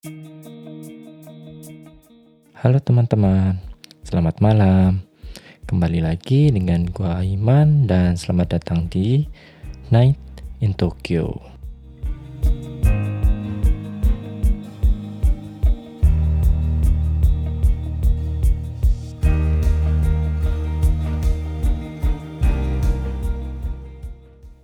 [0.00, 0.16] Halo
[2.80, 3.60] teman-teman,
[4.00, 5.04] selamat malam.
[5.68, 9.28] Kembali lagi dengan gua Iman dan selamat datang di
[9.92, 10.16] Night
[10.64, 11.36] in Tokyo.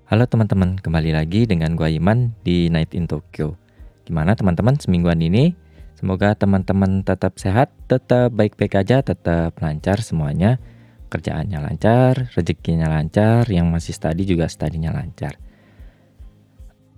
[0.09, 3.66] Halo teman-teman, kembali lagi dengan gua Iman di Night in Tokyo.
[4.07, 5.59] Gimana teman-teman semingguan ini?
[5.99, 10.63] Semoga teman-teman tetap sehat, tetap baik-baik aja, tetap lancar semuanya.
[11.11, 15.35] Kerjaannya lancar, rezekinya lancar, yang masih study juga studinya lancar.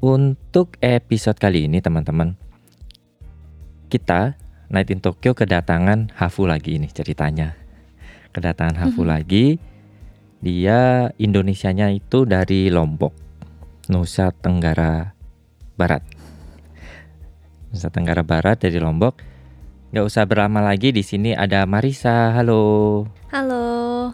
[0.05, 2.37] Untuk episode kali ini teman-teman,
[3.89, 4.37] kita
[4.69, 7.57] Night in Tokyo kedatangan Hafu lagi ini ceritanya.
[8.37, 9.57] Kedatangan Hafu lagi.
[10.45, 13.17] Dia Indonesianya itu dari Lombok,
[13.89, 15.17] Nusa Tenggara
[15.75, 16.18] Barat.
[17.69, 19.21] Nusa Tenggara Barat dari Lombok.
[19.93, 22.33] Gak usah berlama lagi di sini ada Marisa.
[22.33, 23.05] Halo.
[23.29, 24.13] Halo,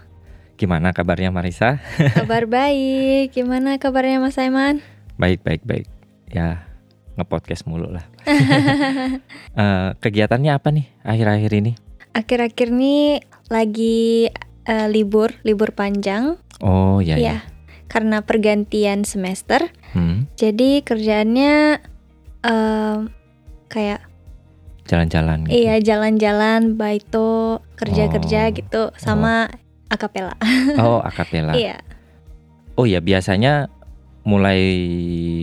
[0.54, 1.82] Gimana kabarnya Marisa?
[2.18, 3.34] kabar baik.
[3.34, 4.82] Gimana kabarnya Mas Aiman?
[5.18, 5.86] Baik, baik, baik.
[6.30, 6.66] Ya,
[7.18, 8.06] ngepodcast mulu lah.
[9.54, 11.72] Eh, kegiatannya apa nih akhir-akhir ini?
[12.10, 14.26] Akhir-akhir ini lagi
[14.66, 16.42] eh, libur, libur panjang.
[16.58, 17.22] Oh, ya, ya.
[17.22, 17.36] ya,
[17.86, 19.70] karena pergantian semester.
[19.94, 21.78] Hmm, Jadi kerjaannya
[22.42, 23.14] em,
[23.74, 24.06] kayak
[24.84, 25.42] jalan-jalan.
[25.44, 25.52] gitu.
[25.56, 28.52] iya jalan-jalan, baito, kerja-kerja Oh.
[28.52, 29.50] gitu, sama
[29.88, 30.38] akapela.
[30.78, 31.50] Oh, akapela.
[31.58, 31.82] Iya,
[32.74, 33.66] Oh ya, biasanya
[34.22, 34.60] mulai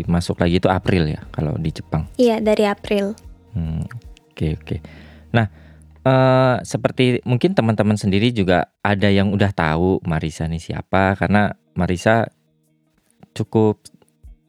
[0.04, 2.08] masuk lagi itu April ya kalau di Jepang.
[2.16, 3.14] iya dari April.
[3.52, 3.84] Hmm,
[4.32, 4.78] Oke oke.
[5.32, 5.48] Nah,
[6.02, 12.28] eh, seperti mungkin teman-teman sendiri juga ada yang udah tahu Marisa nih siapa karena Marisa
[13.32, 13.80] cukup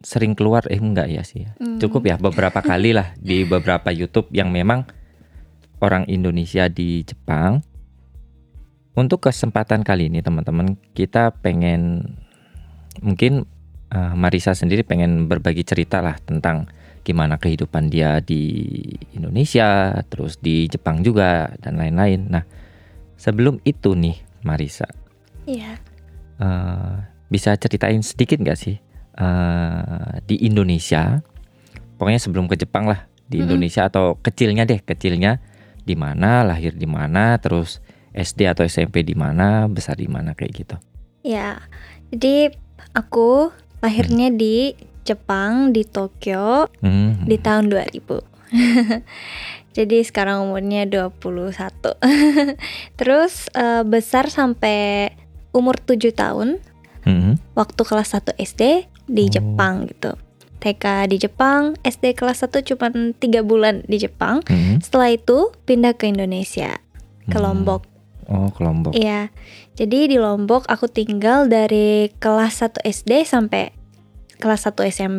[0.03, 1.47] sering keluar eh enggak ya sih.
[1.47, 1.51] ya.
[1.59, 1.79] Hmm.
[1.79, 4.85] Cukup ya beberapa kali lah di beberapa YouTube yang memang
[5.81, 7.63] orang Indonesia di Jepang.
[8.93, 12.13] Untuk kesempatan kali ini teman-teman kita pengen
[13.01, 13.49] mungkin
[13.89, 16.69] eh, Marisa sendiri pengen berbagi cerita lah tentang
[17.03, 18.71] gimana kehidupan dia di
[19.17, 22.31] Indonesia, terus di Jepang juga dan lain-lain.
[22.31, 22.45] Nah,
[23.19, 24.87] sebelum itu nih Marisa,
[25.49, 25.83] Iya.
[26.39, 26.95] eh,
[27.27, 28.77] bisa ceritain sedikit nggak sih
[29.17, 31.21] eh, di Indonesia?
[31.99, 33.41] Pokoknya sebelum ke Jepang lah di.
[33.45, 35.41] Indonesia atau kecilnya deh, kecilnya
[35.83, 37.81] di mana, lahir di mana, terus
[38.13, 40.77] SD atau SMP di mana, besar di mana kayak gitu.
[41.25, 41.65] Ya,
[42.13, 42.53] jadi
[42.93, 48.23] aku lahirnya di Jepang, di Tokyo, Hmm, di tahun 2000.
[49.77, 51.97] Jadi sekarang umurnya 21.
[53.01, 55.11] Terus eh, besar sampai
[55.57, 56.61] umur 7 tahun,
[57.03, 58.63] hmm, waktu kelas 1 SD
[59.05, 59.31] di Oh.
[59.31, 60.15] Jepang gitu.
[60.59, 64.41] TK di Jepang, SD kelas 1 cuma 3 bulan di Jepang.
[64.43, 66.79] hmm, Setelah itu pindah ke Indonesia,
[67.25, 67.43] ke hmm.
[67.43, 67.83] Lombok.
[68.27, 68.95] Oh, ke Lombok.
[68.95, 69.35] Iya.
[69.75, 73.75] Jadi di Lombok aku tinggal dari kelas 1 SD sampai
[74.39, 75.15] kelas 1 SM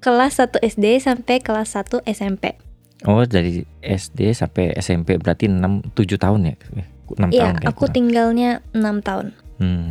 [0.00, 2.56] kelas 1 SD sampai kelas 1 SMP.
[3.04, 6.54] Oh, dari SD sampai SMP berarti 6 7 tahun ya?
[6.74, 7.94] Eh, 6 Iya, tahun kayak aku kurang.
[7.94, 9.26] tinggalnya 6 tahun.
[9.58, 9.90] Hmm.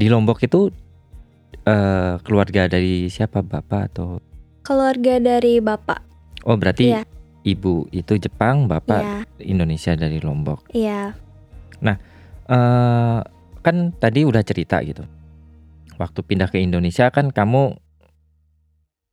[0.00, 0.72] Nah, di Lombok itu
[1.68, 3.44] eh keluarga dari siapa?
[3.44, 4.16] Bapak atau
[4.64, 6.00] Keluarga dari bapak.
[6.48, 7.04] Oh, berarti Iya.
[7.44, 10.72] ibu itu Jepang, bapak Iya, Indonesia dari Lombok.
[10.72, 11.12] iya.
[11.84, 13.20] eh
[13.60, 15.04] kan tadi udah cerita gitu.
[16.00, 17.76] Waktu pindah ke Indonesia kan kamu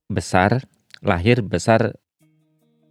[0.08, 0.64] besar,
[1.04, 2.00] lahir besar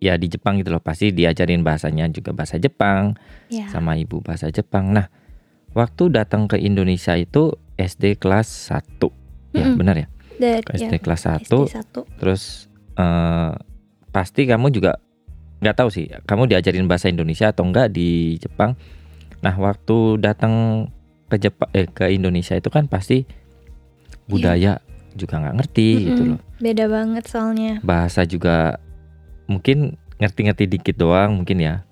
[0.04, 0.84] ya di Jepang gitu loh.
[0.84, 3.16] Pasti diajarin bahasanya juga bahasa Jepang.
[3.48, 3.72] Iya.
[3.72, 4.92] sama ibu bahasa Jepang.
[4.92, 5.08] Nah,
[5.72, 8.82] waktu datang ke Indonesia itu SD kelas 1.
[9.56, 9.76] Ya, Mm-mm.
[9.80, 10.06] benar ya?
[10.36, 11.48] Dari SD ya, kelas 1.
[11.48, 11.54] SD
[11.96, 12.20] 1.
[12.20, 12.42] Terus
[12.96, 13.52] eh,
[14.12, 15.00] pasti kamu juga
[15.60, 18.76] nggak tahu sih, kamu diajarin bahasa Indonesia atau enggak di Jepang.
[19.40, 20.86] Nah, waktu datang
[21.32, 23.24] ke Jepang eh ke Indonesia itu kan pasti
[24.28, 24.78] budaya
[25.16, 26.32] juga nggak ngerti gitu Mm-mm.
[26.36, 26.40] loh.
[26.60, 27.80] Beda banget soalnya.
[27.80, 28.80] Bahasa juga
[29.48, 31.84] mungkin ngerti-ngerti dikit doang mungkin ya.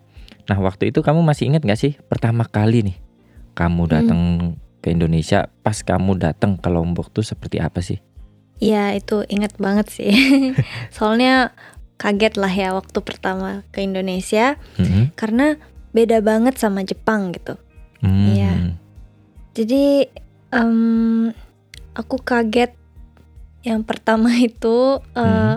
[0.44, 2.97] Nah waktu itu kamu masih ingat gak sih pertama kali nih
[3.56, 4.20] kamu datang
[4.85, 8.05] ke Indonesia pas kamu datang ke Lombok tuh seperti apa sih?
[8.61, 10.13] Iya, itu inget banget sih.
[10.97, 11.57] soalnya
[11.97, 15.17] kaget lah ya waktu pertama ke Indonesia Mhm.
[15.17, 15.57] karena
[15.91, 17.57] beda banget sama Jepang gitu.
[18.05, 18.29] Hmm.
[18.29, 18.53] Iya.
[19.55, 20.05] Jadi
[20.53, 21.31] em,
[21.95, 22.77] aku kaget
[23.63, 25.57] yang pertama itu eh,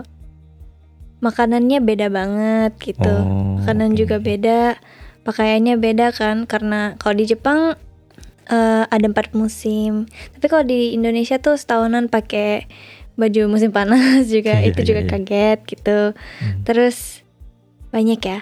[1.18, 3.10] makanannya beda banget gitu.
[3.10, 3.98] Oh, Makanan oke.
[3.98, 4.78] juga beda,
[5.22, 7.74] pakaiannya beda kan karena kalau di Jepang
[8.48, 10.04] eh, ada empat musim.
[10.32, 12.64] Tapi kalau di Indonesia tuh setahunan pakai
[13.14, 13.98] baju musim panas
[14.30, 15.10] juga Iya, itu iya, juga iya.
[15.10, 15.98] kaget gitu.
[16.14, 16.62] Hmm.
[16.62, 16.96] Terus
[17.88, 18.40] banyak ya.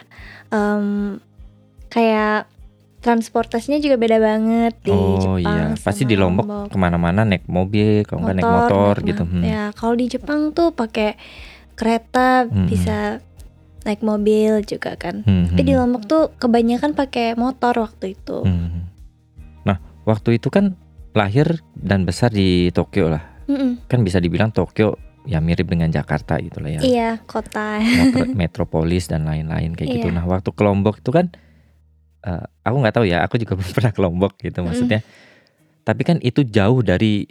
[0.48, 1.18] Em,
[1.88, 2.46] kayak
[2.98, 5.38] transportasinya juga beda banget di oh Jepang.
[5.38, 9.22] iya, pasti di Lombok ke mana-mana naik mobil, kalau nggak naik motor naik gitu.
[9.22, 9.42] Hmm.
[9.42, 11.14] Ya, kalau di Jepang tuh pakai
[11.72, 12.66] kereta, Hmm.
[12.66, 13.22] bisa
[13.84, 15.22] naik mobil juga kan.
[15.22, 18.42] Hmm, Tapi di hmm, Lombok tuh kebanyakan pakai motor waktu itu.
[18.42, 18.95] hmm.
[20.06, 20.78] Waktu itu kan
[21.12, 23.22] lahir dan besar di Tokyo lah.
[23.50, 23.82] Mm-mm.
[23.90, 24.94] Kan bisa dibilang Tokyo
[25.26, 26.80] ya mirip dengan Jakarta gitu lah ya.
[26.80, 27.82] Iya, kota.
[27.82, 30.08] Metro- metropolis dan lain-lain kayak gitu.
[30.08, 30.14] Iya.
[30.14, 31.34] Nah, waktu ke Lombok itu kan
[32.22, 35.02] eh, aku nggak tahu ya, aku juga belum pernah ke Lombok gitu maksudnya.
[35.82, 37.26] Tapi kan itu jauh dari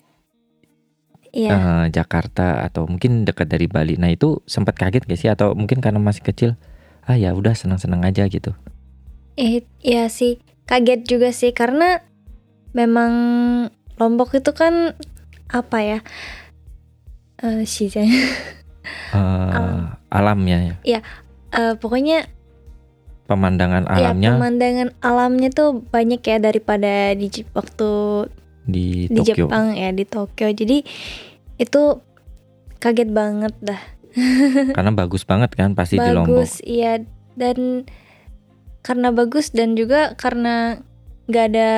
[1.36, 1.52] Iya.
[1.52, 4.00] eh, Jakarta atau mungkin dekat dari Bali.
[4.00, 6.56] Nah, itu sempat kaget gak sih atau mungkin karena masih kecil?
[7.04, 8.56] Ah ya udah senang-senang aja gitu.
[9.36, 12.00] Eh, iya sih, kaget juga sih karena
[12.76, 13.12] memang
[13.96, 14.92] Lombok itu kan
[15.48, 16.00] apa ya?
[17.40, 17.64] Eh.
[17.64, 19.96] Eh, Alam.
[20.12, 21.00] alamnya ya.
[21.56, 22.28] Eh, pokoknya
[23.26, 27.26] Pemandangan ya alamnya pemandangan alamnya tuh banyak ya daripada di
[27.58, 27.90] waktu
[28.70, 29.50] di di Tokyo.
[29.50, 30.54] Jepang ya di Tokyo.
[30.54, 30.86] Jadi
[31.58, 31.82] itu
[32.78, 33.82] kaget banget dah.
[34.78, 36.46] Karena bagus banget kan pasti di Lombok.
[36.46, 37.02] bagus, iya
[37.34, 37.90] dan
[38.86, 40.86] karena bagus dan juga karena
[41.26, 41.70] nggak ada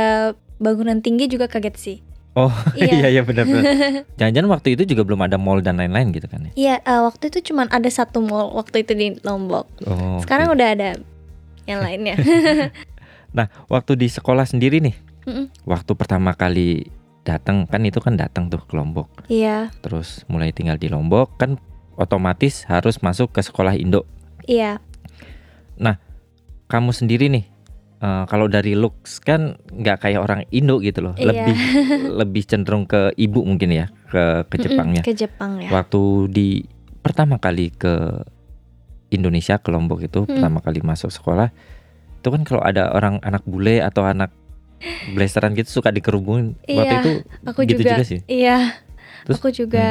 [0.57, 1.97] bangunan tinggi juga kaget sih.
[2.37, 3.07] Oh iya Iya.
[3.17, 3.63] iya benar-benar.
[4.21, 6.51] Jangan-jangan waktu itu juga belum ada mall dan lain-lain gitu kan ya?
[6.53, 9.65] Iya, eh, waktu itu cuman ada satu mall waktu itu di Lombok.
[9.89, 10.21] Oh.
[10.21, 10.55] Sekarang oke.
[10.61, 10.89] udah ada
[11.65, 12.15] yang lainnya.
[13.27, 14.95] Nah, waktu di sekolah sendiri nih,
[15.27, 15.51] Mm-mm.
[15.67, 16.89] waktu pertama kali
[17.27, 19.27] datang kan itu kan datang tuh ke Lombok.
[19.27, 21.59] Iya, Terus mulai tinggal di Lombok kan
[21.99, 24.07] otomatis harus masuk ke sekolah Indo.
[24.47, 24.79] iya,
[26.67, 27.47] Kamu sendiri nih,
[27.97, 31.29] eh, kalau dari looks kan nggak kayak orang Indo gitu loh, Iya.
[31.29, 31.55] lebih
[32.19, 35.01] lebih cenderung ke ibu mungkin ya, ke ke Mm-mm, Jepangnya.
[35.01, 35.69] ke Jepang ya.
[35.69, 36.47] Waktu di
[36.99, 38.21] pertama kali ke
[39.07, 40.35] Indonesia ke Lombok itu Hmm.
[40.35, 41.49] pertama kali masuk sekolah,
[42.17, 44.29] itu kan kalau ada orang anak bule atau anak
[45.07, 46.53] blasteran gitu suka dikerubungin.
[46.63, 47.13] Waktu Iya, itu
[47.45, 48.19] Aku gitu juga, juga sih.
[48.27, 48.77] iya,
[49.23, 49.41] Terus, hmm.
[49.41, 49.87] aku juga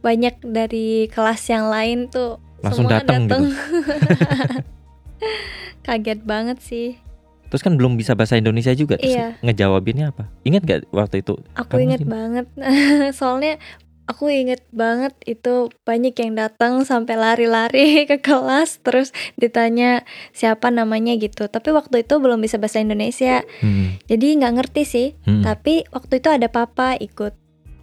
[0.00, 3.40] banyak dari kelas yang lain tuh Langsung semua datang gitu?
[5.82, 7.00] Kaget banget sih.
[7.54, 8.98] Terus kan belum bisa bahasa Indonesia juga.
[8.98, 9.38] Terus Iya.
[9.38, 10.26] ngejawabinnya apa?
[10.42, 11.38] Ingat gak waktu itu?
[11.54, 12.50] Aku inget banget,
[13.14, 13.62] soalnya
[14.04, 21.14] aku inget banget itu banyak yang datang sampai lari-lari ke kelas terus ditanya siapa namanya
[21.14, 21.46] gitu.
[21.46, 24.02] Tapi waktu itu belum bisa bahasa Indonesia, Hmm.
[24.04, 25.08] jadi nggak ngerti sih.
[25.22, 25.40] Hmm.
[25.40, 27.32] Tapi waktu itu ada papa ikut,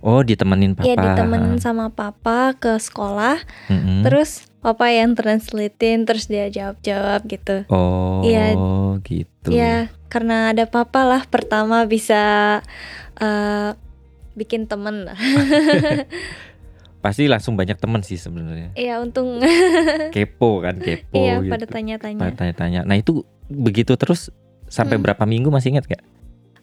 [0.01, 0.83] Oh ditemenin papa.
[0.83, 3.38] ya ditemenin sama papa ke sekolah.
[3.68, 4.01] Mm-mm.
[4.01, 7.65] Terus papa yang translatein, terus dia jawab-jawab gitu.
[7.68, 8.57] Oh Iya.
[9.00, 9.50] gitu.
[9.50, 9.75] Ya,
[10.07, 12.21] karena ada papa lah pertama bisa
[13.15, 13.71] eh,
[14.33, 15.18] bikin temen lah.
[17.01, 18.74] Pasti langsung banyak temen sih sebenarnya.
[18.74, 19.42] Iya, untung
[20.13, 21.50] Kepo kan kepo iya gitu.
[21.50, 22.19] pada tanya-tanya.
[22.19, 22.81] Pada tanya-tanya.
[22.86, 24.30] Nah itu begitu terus
[24.65, 25.04] sampai Hmm.
[25.04, 26.04] berapa minggu masih ingat gak?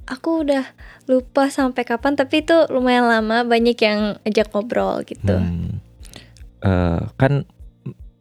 [0.08, 0.64] Aku udah
[1.04, 3.44] lupa sampai kapan, tapi itu lumayan lama.
[3.44, 5.36] Banyak yang ajak ngobrol gitu.
[5.36, 5.84] Hmm.
[6.64, 7.44] Eh, kan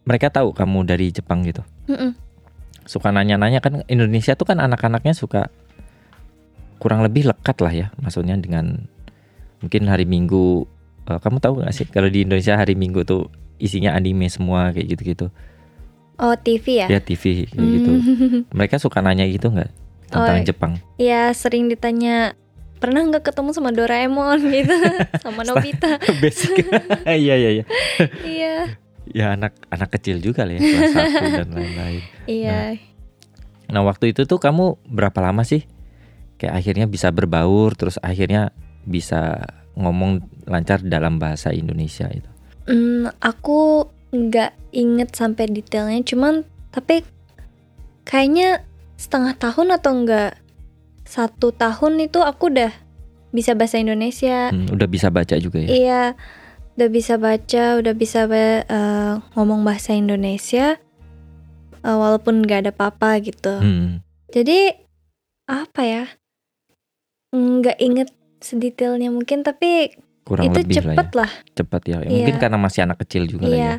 [0.03, 1.63] mereka tahu kamu dari Jepang gitu.
[1.89, 2.15] Mm-mm.
[2.87, 5.51] Suka nanya-nanya kan Indonesia tuh kan anak-anaknya suka
[6.77, 8.87] kurang lebih lekat lah ya, maksudnya dengan
[9.59, 10.69] mungkin hari Minggu.
[11.07, 14.95] eh, kamu tahu gak sih kalau di Indonesia hari Minggu tuh isinya anime semua kayak
[14.95, 15.27] gitu-gitu.
[16.19, 16.87] Oh TV ya?
[16.91, 17.91] Ya TV kayak gitu.
[17.91, 18.41] Hmm.
[18.57, 20.71] Mereka suka nanya gitu nggak tentang Oh, Jepang?
[20.95, 22.33] Iya sering ditanya
[22.77, 24.75] pernah nggak ketemu sama Doraemon gitu,
[25.19, 25.97] sama Nobita.
[26.21, 26.61] Basic.
[27.07, 27.65] Iya iya iya.
[28.21, 28.53] iya,
[29.07, 32.03] Ya anak anak kecil juga lah ya kelas satu dan lain-lain.
[32.27, 32.75] iya.
[33.67, 35.63] Nah waktu itu tuh kamu berapa lama sih?
[36.37, 38.53] Kayak akhirnya bisa berbaur terus akhirnya
[38.85, 39.41] bisa
[39.73, 42.29] ngomong lancar dalam bahasa Indonesia itu.
[42.67, 47.03] Hmm, aku nggak inget sampai detailnya, cuman tapi
[48.03, 48.66] kayaknya
[48.97, 50.31] setengah tahun atau enggak
[51.07, 52.73] satu tahun itu aku udah
[53.31, 54.51] bisa bahasa Indonesia.
[54.51, 55.69] Hmm, udah bisa baca juga ya.
[55.69, 56.03] Iya,
[56.75, 60.75] udah bisa baca, udah bisa eh, ngomong bahasa Indonesia,
[61.79, 63.61] eh, walaupun nggak ada papa gitu.
[63.61, 64.03] Hmm.
[64.33, 64.73] Jadi
[65.47, 66.03] apa ya?
[67.31, 68.09] Nggak inget
[68.43, 69.95] sedetailnya mungkin, tapi
[70.27, 70.87] Kurang itu lebih lah ya.
[70.91, 71.31] cepet lah.
[71.55, 71.97] Cepat ya.
[71.97, 72.11] Ya, Iya.
[72.19, 73.75] Mungkin karena masih anak kecil juga lah ya.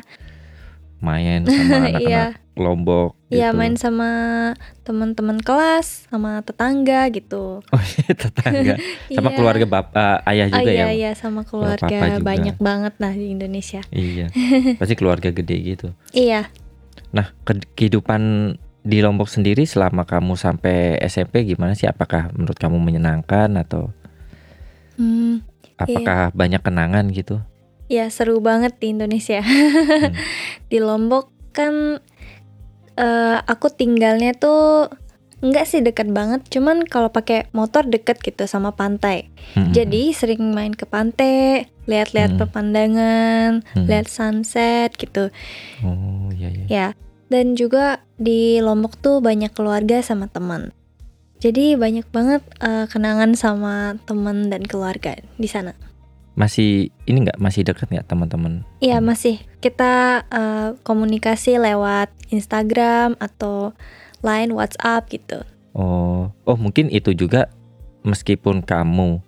[0.99, 3.33] Iya, Main sama anak-anak iya, Lombok gitu.
[3.33, 4.09] iya main sama
[4.83, 7.63] teman-teman kelas, sama tetangga gitu.
[7.71, 8.75] Oh iya tetangga.
[9.09, 9.35] Sama Iya.
[9.35, 10.85] keluarga bapak ayah Ah, juga iya, ya.
[10.91, 12.19] iya sama keluarga juga.
[12.21, 13.79] banyak banget nah di Indonesia.
[13.89, 14.27] Iya.
[14.75, 15.87] Pasti keluarga gede gitu.
[16.11, 16.51] Iya,
[17.09, 21.85] Nah, ke- kehidupan di Lombok sendiri selama kamu sampai SMP gimana sih?
[21.85, 23.89] Apakah menurut kamu menyenangkan atau
[24.95, 25.41] hmm,
[25.75, 27.39] apakah banyak kenangan gitu?
[27.89, 29.41] Ya seru banget di Indonesia.
[29.41, 30.13] Hmm.
[30.71, 31.97] di Lombok kan
[32.95, 34.93] eh, aku tinggalnya tuh
[35.39, 39.31] enggak sih dekat banget, cuman kalau pakai motor deket gitu sama pantai.
[39.55, 39.71] Mm-mm.
[39.71, 42.39] Jadi sering main ke pantai, lihat-lihat Hmm.
[42.43, 43.87] pemandangan, Hmm.
[43.87, 45.31] lihat sunset gitu.
[45.79, 46.65] Oh iya iya.
[46.67, 46.87] Ya,
[47.31, 50.75] dan juga di Lombok tuh banyak keluarga sama teman.
[51.39, 55.71] Jadi banyak banget eh, kenangan sama teman dan keluarga di sana.
[56.39, 58.63] Masih ini nggak masih dekat nggak teman-teman?
[58.79, 59.11] Iya Hmm.
[59.11, 63.75] masih kita eh, komunikasi lewat Instagram atau
[64.23, 65.43] Line, WhatsApp gitu.
[65.75, 67.51] Oh, oh mungkin itu juga
[68.03, 69.19] meskipun kamu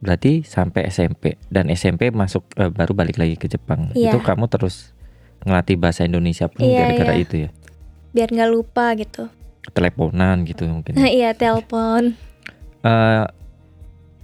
[0.00, 3.92] berarti sampai SMP dan SMP masuk eh, baru balik lagi ke Jepang.
[3.92, 4.16] Iya.
[4.16, 4.96] Itu kamu terus
[5.44, 7.24] ngelatih bahasa Indonesia pun Iya, gara-gara iya.
[7.24, 7.50] itu ya.
[8.12, 9.28] Biar nggak lupa gitu.
[9.76, 10.96] Teleponan gitu mungkin.
[11.20, 12.16] Iya telepon.
[12.80, 13.24] Eh,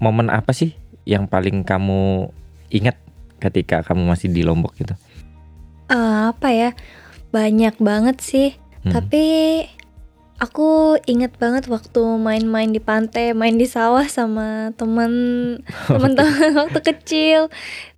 [0.01, 0.77] momen apa sih
[1.07, 2.29] yang paling kamu
[2.75, 2.99] ingat
[3.39, 4.93] ketika kamu masih di Lombok gitu?
[5.87, 6.71] Eh, apa ya?
[7.31, 8.59] Banyak banget sih.
[8.83, 8.93] Hmm.
[8.93, 9.25] Tapi
[10.43, 15.13] aku inget banget waktu main-main di pantai, main di sawah sama teman
[15.89, 17.41] teman-teman waktu kecil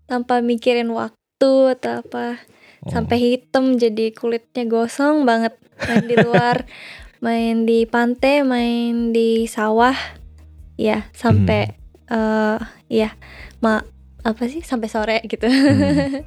[0.05, 2.38] tanpa mikirin waktu atau apa.
[2.85, 2.93] Oh.
[2.93, 5.57] Sampai hitam jadi kulitnya gosong banget
[5.88, 6.69] main di luar,
[7.25, 9.97] main di pantai, main di sawah.
[10.79, 11.75] Ya, sampai
[12.09, 13.12] eh ya,
[13.61, 13.81] ma
[14.21, 15.47] apa sih sampai sore gitu.
[15.47, 16.25] Hmm.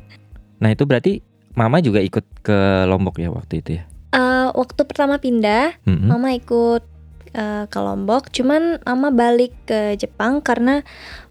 [0.61, 1.21] Nah itu berarti
[1.51, 3.83] Mama juga ikut ke Lombok ya waktu itu ya?
[4.11, 6.07] Eh, waktu pertama pindah Mm-mm.
[6.07, 6.83] Mama ikut
[7.31, 10.79] eh, ke Lombok, cuman Mama balik ke Jepang karena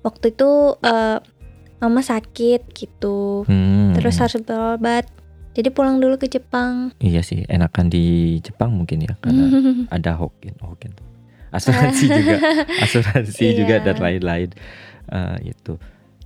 [0.00, 1.18] waktu itu eh,
[1.80, 3.96] Mama sakit gitu, Hmm.
[3.96, 5.08] terus harus berobat.
[5.56, 6.92] Jadi pulang dulu ke Jepang.
[7.00, 9.48] Iya sih, enakan di Jepang mungkin ya karena
[9.96, 10.92] ada Hokin, Hokin.
[11.50, 12.36] Asuransi juga,
[12.78, 13.54] asuransi Iya.
[13.58, 14.50] juga dan lain-lain.
[15.06, 15.76] Eh, itu.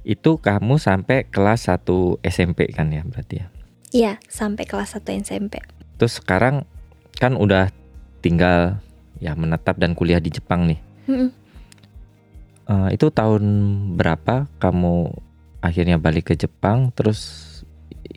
[0.05, 3.47] Itu kamu sampai kelas 1 SMP kan ya berarti ya.
[3.91, 5.65] Iya, sampai kelas 1 SMP.
[5.97, 6.69] Terus sekarang
[7.17, 7.73] kan udah
[8.21, 8.77] tinggal
[9.17, 10.81] ya menetap dan kuliah di Jepang nih.
[11.09, 11.31] Mm-mm.
[12.65, 13.45] Eh, itu tahun
[13.95, 15.13] berapa kamu
[15.61, 16.93] akhirnya balik ke Jepang?
[16.93, 17.21] Terus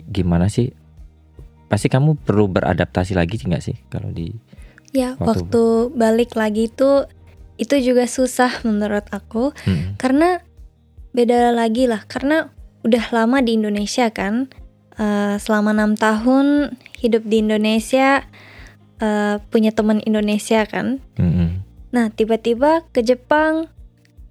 [0.08, 0.72] gimana sih?
[1.68, 4.32] Pasti kamu perlu beradaptasi lagi sih nggak sih kalau di
[4.98, 5.64] Ya, Waktu- waktu
[5.94, 7.06] balik lagi itu
[7.56, 9.94] itu juga susah menurut aku Hmm.
[9.96, 10.42] karena
[11.12, 12.50] beda lagi lah karena
[12.82, 14.50] udah lama di Indonesia kan
[14.94, 18.26] Eh, selama enam tahun hidup di Indonesia
[18.98, 21.62] eh, punya teman Indonesia kan Mm-mm.
[21.88, 23.70] nah tiba-tiba ke Jepang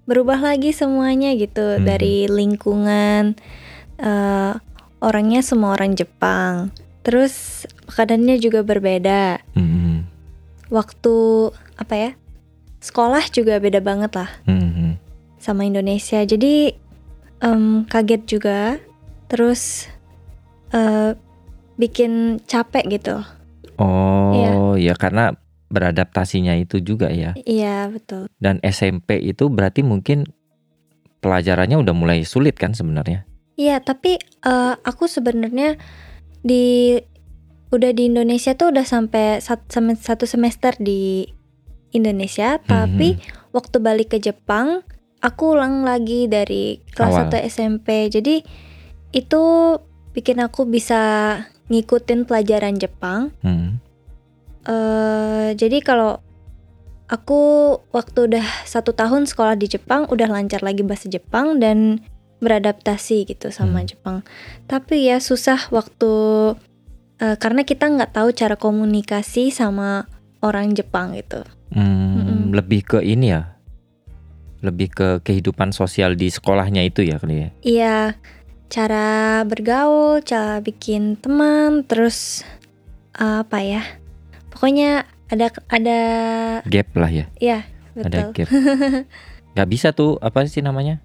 [0.03, 1.87] berubah lagi semuanya gitu Hmm.
[1.87, 3.39] dari lingkungan
[3.95, 4.53] eh,
[4.99, 9.76] orangnya semua orang Jepang terus makanannya juga berbeda Mm-mm.
[10.67, 11.15] Waktu
[11.77, 12.11] apa ya
[12.83, 14.97] sekolah juga beda banget lah Mm-mm.
[15.41, 16.21] sama Indonesia.
[16.23, 16.73] Jadi
[17.41, 18.59] em, kaget juga,
[19.27, 19.89] terus
[20.73, 21.13] eh,
[21.77, 23.17] bikin capek gitu.
[23.77, 25.37] Oh, ya karena
[25.69, 27.37] beradaptasinya itu juga ya.
[27.45, 28.31] Iya betul.
[28.41, 30.25] Dan SMP itu berarti mungkin
[31.21, 33.25] pelajarannya udah mulai sulit kan sebenarnya.
[33.57, 35.77] Iya tapi eh, aku sebenarnya
[36.41, 36.97] di
[37.67, 41.27] udah di Indonesia tuh udah sampai satu semester di
[41.89, 43.51] Indonesia, tapi Mhm.
[43.51, 44.83] waktu balik ke Jepang
[45.17, 47.23] aku ulang lagi dari kelas Awal.
[47.33, 48.07] 1 SMP.
[48.07, 48.43] Jadi
[49.11, 49.43] itu
[50.11, 51.01] bikin aku bisa
[51.67, 53.31] ngikutin pelajaran Jepang.
[53.41, 53.79] Hmm.
[54.63, 56.19] eh jadi kalau
[57.07, 57.39] aku
[57.89, 62.03] waktu udah satu tahun sekolah di Jepang udah lancar lagi bahasa Jepang dan
[62.37, 63.87] beradaptasi gitu sama Hmm.
[63.87, 64.17] Jepang.
[64.67, 66.11] Tapi ya susah waktu
[67.17, 70.05] eh, karena kita nggak tahu cara komunikasi sama
[70.39, 71.41] orang Jepang gitu.
[71.69, 72.41] Hmm, Mm-mm.
[72.53, 73.57] lebih ke ini ya.
[74.57, 77.49] Lebih ke kehidupan sosial di sekolahnya itu ya kali ya.
[77.61, 77.97] Iya,
[78.67, 79.07] cara
[79.43, 82.41] bergaul, cara bikin teman, terus
[83.13, 83.83] eh, apa ya?
[84.49, 85.99] Pokoknya ada ada
[86.63, 87.67] Gap lah ya, ya
[87.99, 88.45] ada betul.
[88.45, 88.47] gap.
[89.57, 91.01] Gak bisa tuh apa sih namanya?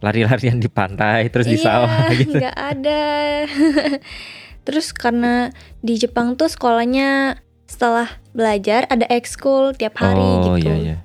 [0.00, 2.36] Lari-larian di pantai terus di Iya, sawah gitu.
[2.36, 3.00] nggak ada.
[4.64, 5.50] Terus karena
[5.80, 7.40] di Jepang tuh sekolahnya
[7.70, 10.70] setelah belajar ada ekskul tiap hari oh gitu.
[10.70, 10.96] iya iya.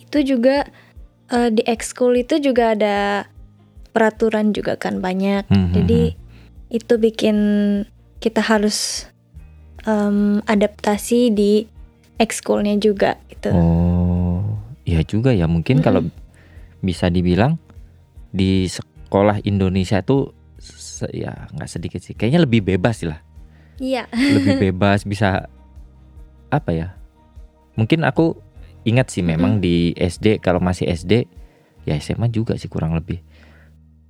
[0.00, 0.66] Itu juga
[1.32, 3.28] eh, di ekskul itu juga ada
[3.96, 5.48] peraturan juga kan banyak.
[5.48, 6.02] Hmm, hmm, Jadi
[6.68, 7.36] itu bikin
[8.20, 9.08] kita harus
[9.88, 11.64] em, adaptasi di
[12.20, 13.56] ekskulnya juga gitu.
[13.56, 14.44] Oh,
[14.84, 15.48] iya juga ya.
[15.48, 15.86] Mungkin Mm-mm.
[15.86, 16.02] kalau
[16.84, 17.56] bisa dibilang
[18.36, 20.35] di sekolah Indonesia tuh
[21.12, 22.16] ya nggak sedikit sih.
[22.16, 23.20] Kayaknya lebih bebas sih lah.
[23.76, 24.08] Iya.
[24.08, 25.52] Lebih bebas bisa
[26.48, 26.88] apa ya?
[27.76, 28.40] Mungkin aku
[28.86, 31.28] ingat sih memang di SD kalau masih SD
[31.84, 33.20] ya SMA juga sih kurang lebih.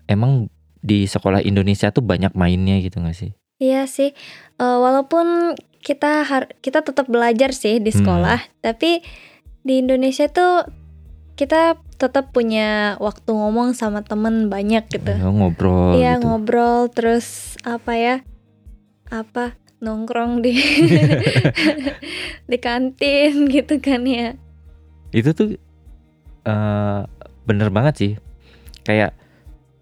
[0.07, 0.47] Emang
[0.78, 3.31] di sekolah Indonesia tuh banyak mainnya gitu nggak sih?
[3.57, 4.12] Iya sih,
[4.57, 7.99] Eh, walaupun kita har kita tetap belajar sih di Hmm.
[8.00, 9.00] sekolah, tapi
[9.61, 10.64] di Indonesia tuh
[11.37, 11.61] kita
[11.97, 15.12] tetap punya waktu ngomong sama temen banyak gitu.
[15.12, 16.25] Ya, ngobrol Iya gitu.
[16.25, 18.16] ngobrol terus apa ya
[19.07, 20.57] apa nongkrong di
[22.50, 24.35] di kantin gitu kan ya.
[25.11, 25.49] Itu tuh
[26.43, 27.00] eh
[27.45, 28.12] bener banget sih.
[28.83, 29.12] Kayak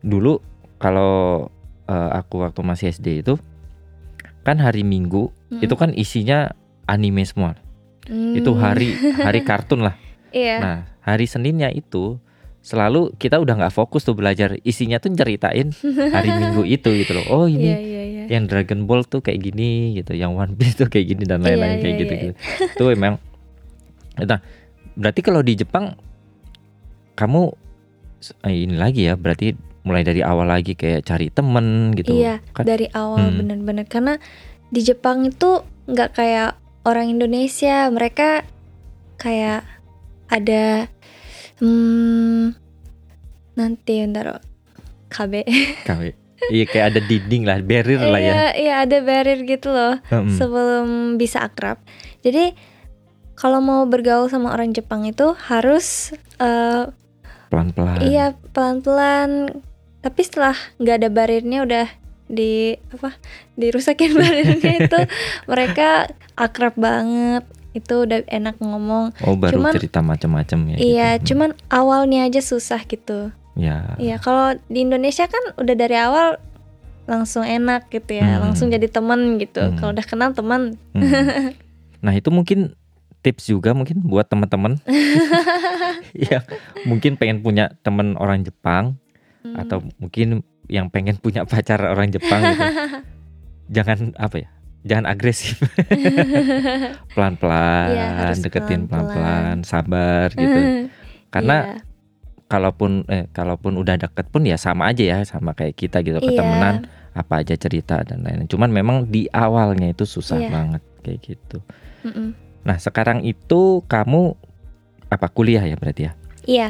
[0.00, 0.40] dulu
[0.76, 1.46] kalau
[1.86, 3.34] eh, aku waktu masih SD itu
[4.44, 5.64] kan hari Minggu Mm-mm.
[5.64, 6.52] itu kan isinya
[6.84, 7.56] anime semua.
[8.06, 9.96] Itu Hmm, hari hari kartun lah.
[10.28, 10.56] Iya.
[10.60, 12.16] Nah, hari Seninnya itu
[12.58, 14.56] selalu kita udah nggak fokus tuh belajar.
[14.64, 15.68] Isinya tuh ceritain
[16.10, 17.26] hari Minggu itu gitu loh.
[17.30, 18.24] Oh, ini Iya iya iya.
[18.32, 21.76] yang Dragon Ball tuh kayak gini gitu, yang One Piece tuh kayak gini dan lain-lain
[21.76, 22.22] Iya, kayak iya, gitu iya.
[22.24, 22.34] gitu.
[22.72, 23.14] Itu emang
[24.14, 24.40] Nah,
[24.94, 25.92] berarti kalau di Jepang
[27.14, 27.42] kamu
[28.42, 29.52] eh, ini lagi ya, berarti
[29.84, 32.16] mulai dari awal lagi kayak cari temen gitu.
[32.16, 33.36] Iya, Kan- dari awal Hmm.
[33.36, 34.16] bener-bener karena
[34.70, 38.48] di Jepang itu nggak kayak orang Indonesia, mereka
[39.16, 39.68] kayak
[40.28, 40.88] ada
[41.58, 42.54] hmm,
[43.54, 44.40] nanti ntar
[45.08, 45.46] kabe.
[45.86, 46.10] Kawe.
[46.44, 48.32] Iya kayak ada dinding lah, barrier lah ya.
[48.34, 50.34] Iya, iya ada barrier gitu loh Mm-mm.
[50.36, 51.80] sebelum bisa akrab.
[52.20, 52.52] Jadi
[53.34, 56.84] kalau mau bergaul sama orang Jepang itu harus eh,
[57.48, 57.96] Pelan-pelan.
[58.04, 59.56] iya pelan-pelan.
[60.04, 61.86] Tapi setelah nggak ada bariernya udah
[62.28, 63.16] di apa
[63.56, 64.98] dirusakin bariernya itu
[65.50, 67.46] mereka akrab banget.
[67.74, 69.12] Itu udah enak ngomong.
[69.20, 70.76] Oh, baru Cuman- cerita macam-macam ya.
[70.78, 71.34] iya, gitu.
[71.34, 73.34] cuman awalnya aja susah gitu.
[73.54, 73.98] Ya.
[73.98, 76.38] Iya, kalau di Indonesia kan udah dari awal
[77.04, 78.48] langsung enak gitu ya, Hmm.
[78.48, 79.60] langsung jadi teman gitu.
[79.60, 79.76] Hmm.
[79.76, 81.52] Kalau udah kenal teman, Hmm.
[81.98, 82.78] Nah itu mungkin
[83.20, 84.76] tips juga mungkin buat teman-teman
[86.28, 86.44] yang
[86.84, 89.00] mungkin pengen punya teman orang Jepang
[89.40, 92.62] hmm, atau mungkin yang pengen punya pacar orang Jepang gitu.
[93.74, 94.48] Jangan apa ya?
[94.84, 95.56] Jangan agresif.
[97.14, 97.88] Pelan-pelan,
[98.20, 99.64] harus deketin pelan-pelan.
[99.64, 100.90] sabar gitu.
[101.34, 101.82] Karena Iya,
[102.46, 106.28] kalaupun eh kalaupun udah deket pun ya sama aja ya sama kayak kita gitu iya,
[106.28, 106.74] ketemenan
[107.10, 108.46] apa aja cerita dan lain-lain.
[108.46, 110.50] Cuman memang di awalnya itu susah Iya.
[110.52, 111.58] banget kayak gitu.
[112.04, 112.28] mm-mm.
[112.62, 114.36] Nah, sekarang itu kamu
[115.08, 116.12] apa kuliah ya berarti ya?
[116.44, 116.68] iya.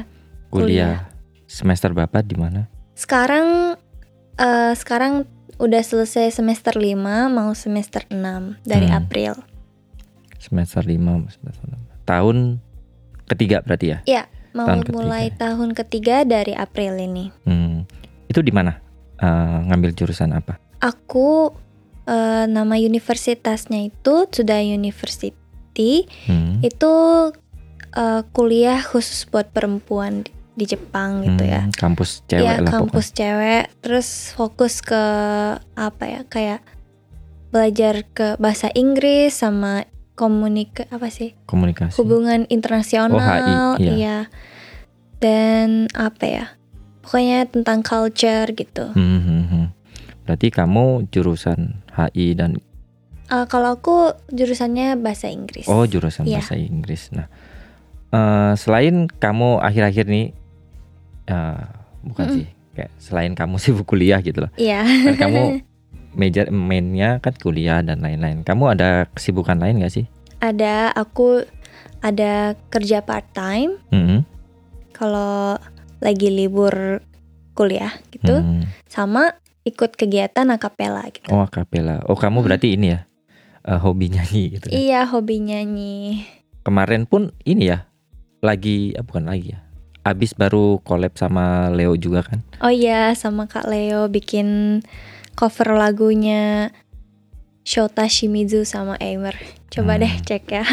[0.49, 1.11] Kuliah,
[1.45, 2.71] semester berapa di mana?
[2.95, 3.75] Sekarang
[4.35, 6.97] eh sekarang udah selesai semester 5
[7.29, 8.99] mau semester 6 dari Hmm.
[8.99, 9.33] April.
[10.39, 11.79] Semester 5, semester 6.
[12.05, 12.37] Tahun
[13.27, 13.99] ketiga berarti ya?
[14.55, 14.95] Mau Tahun ketiga.
[14.95, 17.27] mulai tahun ketiga dari April ini.
[17.43, 17.83] Hmm.
[18.29, 18.79] Itu di mana?
[19.17, 20.63] Eh, ngambil jurusan apa?
[20.79, 21.51] Aku
[22.05, 26.07] eh, nama universitasnya itu Tsuda University.
[26.29, 26.61] Hmm.
[26.61, 26.93] Itu
[27.91, 30.23] eh, kuliah khusus buat perempuan
[30.55, 31.63] di, Jepang gitu ya.
[31.63, 33.65] Hmm, Kampus cewek Iya, lah kampus cewek.
[33.79, 35.03] Terus fokus ke
[35.75, 36.21] apa ya?
[36.25, 36.63] Kayak
[37.51, 41.35] belajar ke bahasa Inggris sama komunika apa sih?
[41.35, 41.47] pokoknya.
[41.47, 41.95] Komunikasi.
[41.99, 43.15] Hubungan internasional.
[43.15, 43.93] Oh, HI, iya.
[43.93, 44.19] iya.
[45.19, 46.45] Dan apa ya?
[47.01, 48.91] Pokoknya tentang culture gitu.
[48.93, 49.67] Hmm, hmm, hmm.
[50.25, 52.57] Berarti kamu jurusan HI dan
[53.25, 55.65] Eh, kalau aku jurusannya bahasa Inggris.
[55.65, 56.45] oh jurusan Iya.
[56.45, 57.09] bahasa Inggris.
[57.09, 57.25] Nah,
[58.13, 60.37] eh, selain kamu akhir-akhir ini
[61.27, 61.61] eh,
[62.01, 62.37] bukan Mm-mm.
[62.37, 64.53] sih, kayak selain kamu sibuk kuliah gitu loh.
[64.55, 64.83] Iya.
[64.83, 65.43] Kan kamu
[66.15, 68.43] major mainnya kan kuliah dan lain-lain.
[68.43, 70.07] Kamu ada kesibukan lain gak sih?
[70.39, 71.41] ada aku
[71.99, 74.29] ada kerja part time Hmm,
[74.93, 75.57] kalau
[75.99, 77.01] lagi libur
[77.53, 78.45] kuliah gitu.
[78.45, 78.69] hmm.
[78.85, 79.33] Sama
[79.65, 81.33] ikut kegiatan akapela gitu.
[81.33, 82.05] Oh kapela.
[82.05, 83.09] Oh kamu berarti ini ya
[83.65, 84.69] eh, hobi nyanyi gitu.
[84.69, 84.77] kan?
[84.77, 86.29] Iya, hobi nyanyi.
[86.61, 87.89] Kemarin pun ini ya
[88.39, 89.64] lagi, ah, bukan lagi ya.
[90.05, 92.45] Abis baru collab sama Leo juga kan?
[92.61, 94.81] Oh iya, sama Kak Leo bikin
[95.33, 96.69] cover lagunya
[97.65, 99.33] Shota Shimizu sama Aimer.
[99.73, 100.05] Coba Hmm.
[100.05, 100.65] deh cek ya.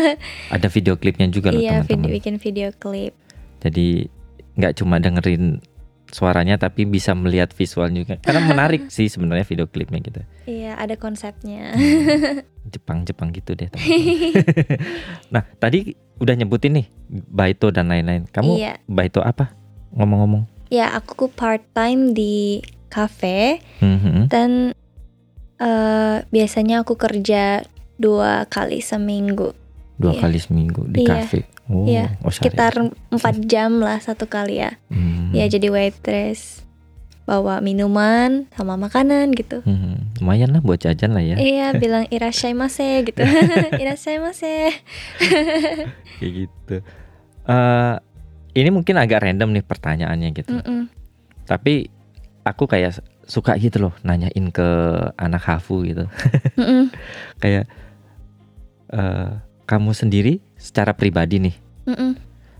[0.54, 2.08] Ada video klipnya juga loh iya, teman-teman.
[2.08, 3.12] video, bikin video klip.
[3.60, 4.08] Jadi
[4.56, 5.60] nggak cuma dengerin
[6.08, 8.16] suaranya tapi bisa melihat visual juga.
[8.18, 10.20] Karena menarik sih sebenarnya video klipnya gitu.
[10.44, 11.72] Iya, ada konsepnya.
[12.66, 14.44] Jepang-Jepang gitu deh teman-teman.
[15.34, 18.28] nah tadi udah nyebutin nih Baito dan lain-lain.
[18.28, 18.80] Kamu Iya.
[18.84, 19.52] Baito apa?
[19.92, 20.44] Ngomong-ngomong.
[20.68, 24.28] Ya, aku part time di cafe Mhm.
[24.28, 24.50] dan
[25.58, 27.66] eh, biasanya aku kerja
[27.96, 29.50] dua kali seminggu.
[29.98, 30.20] Dua Iya.
[30.22, 31.26] kali seminggu di Iya.
[31.26, 31.40] kafe.
[31.68, 32.48] Oh, Iya, oh, syariah.
[32.48, 32.72] Sekitar
[33.12, 34.80] empat jam lah satu kali ya.
[34.88, 35.36] Hmm.
[35.36, 36.64] Ya jadi waitress
[37.28, 39.60] bawa minuman sama makanan gitu.
[39.68, 41.36] Hmm, lumayan lah buat jajan lah ya.
[41.36, 43.20] Iya, bilang irashaimase gitu.
[43.84, 44.72] irashaimase.
[46.18, 46.76] Kayak gitu.
[47.44, 47.96] Eh
[48.56, 50.56] ini mungkin agak random nih pertanyaannya gitu.
[50.56, 50.88] Mm-mm.
[51.44, 51.92] Tapi
[52.48, 52.96] aku kayak
[53.28, 54.68] suka gitu loh nanyain ke
[55.20, 56.08] anak Hafu gitu.
[56.56, 56.88] Mm-mm.
[57.44, 57.68] kayak
[58.88, 59.30] eh,
[59.68, 62.12] kamu sendiri secara pribadi nih Mm-mm.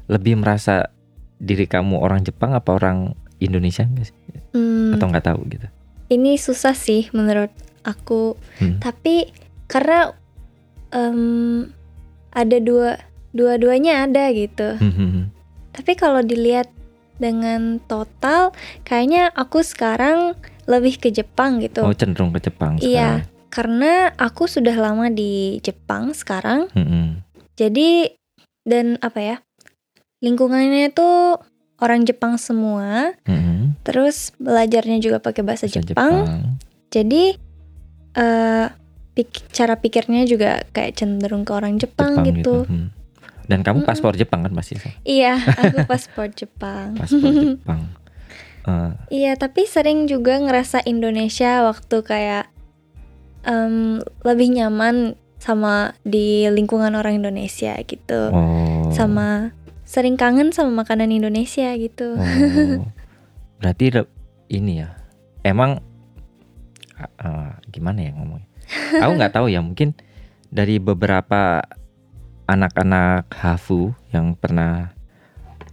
[0.09, 0.89] lebih merasa
[1.37, 4.17] diri kamu orang Jepang apa orang Indonesia nggak sih?
[4.51, 5.69] Hmm, atau nggak tahu gitu?
[6.09, 7.53] ini susah sih menurut
[7.85, 8.33] aku.
[8.57, 8.81] Hmm.
[8.81, 9.29] Tapi
[9.69, 10.17] karena
[10.89, 11.69] em,
[12.33, 12.97] ada dua
[13.31, 14.81] dua-duanya ada gitu.
[14.81, 15.25] Hmm, hmm, hmm.
[15.77, 16.73] Tapi kalau dilihat
[17.21, 20.33] dengan total, kayaknya aku sekarang
[20.65, 21.85] lebih ke Jepang gitu.
[21.85, 23.51] Oh cenderung ke Jepang Iya, sekarang.
[23.53, 26.73] karena aku sudah lama di Jepang sekarang.
[26.73, 27.09] Hmm, hmm.
[27.59, 28.15] Jadi
[28.63, 29.37] dan apa ya?
[30.19, 31.09] Lingkungannya itu
[31.79, 33.19] orang Jepang semua.
[33.27, 33.63] Hmm, hmm.
[33.83, 36.13] Terus belajarnya juga pakai bahasa Bahasa Jepang.
[36.89, 37.35] Jadi
[38.15, 38.67] eh
[39.13, 42.63] pik- cara pikirnya juga kayak cenderung ke orang Jepang, gitu.
[42.65, 42.95] Hmm.
[43.49, 43.89] Dan kamu Mm-mm.
[43.89, 44.77] paspor Jepang kan pasti?
[45.03, 46.95] Iya, aku paspor Jepang.
[46.95, 47.81] paspor Jepang.
[48.69, 52.45] Eh, Iya, tapi sering juga ngerasa Indonesia waktu kayak
[53.43, 58.31] em, lebih nyaman sama di lingkungan orang Indonesia gitu.
[58.35, 58.91] oh.
[58.91, 59.55] Sama
[59.89, 62.19] sering kangen sama makanan Indonesia gitu.
[62.19, 62.85] Oh.
[63.63, 64.05] Berarti
[64.53, 64.99] ini ya.
[65.47, 65.81] Emang
[66.99, 68.49] uh, gimana ya ngomongnya?
[69.01, 69.97] Aku nggak tahu ya, mungkin
[70.53, 71.65] dari beberapa
[72.49, 74.93] anak-anak Hafu yang pernah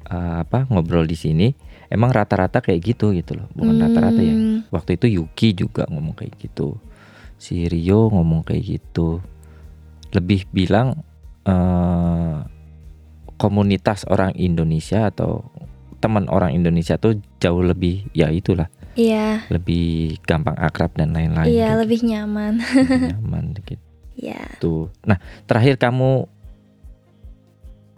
[0.07, 1.51] uh, apa ngobrol di sini,
[1.91, 3.47] emang rata-rata kayak gitu gitu loh.
[3.55, 4.35] Bukan rata-rata ya.
[4.35, 6.79] Hmm, Waktu itu Yuki juga ngomong kayak gitu.
[7.35, 9.19] Si Rio ngomong kayak gitu.
[10.15, 11.03] Lebih bilang
[11.43, 12.37] eh,
[13.35, 15.43] komunitas orang Indonesia atau
[15.99, 21.51] teman orang Indonesia tuh jauh lebih ya itulah Iya, lebih gampang akrab dan lain-lain.
[21.51, 21.79] iya gitu.
[21.83, 22.53] lebih nyaman.
[22.63, 23.45] Lebih nyaman
[24.15, 24.39] Iya.
[24.55, 24.87] gitu.
[25.03, 26.31] Nah terakhir kamu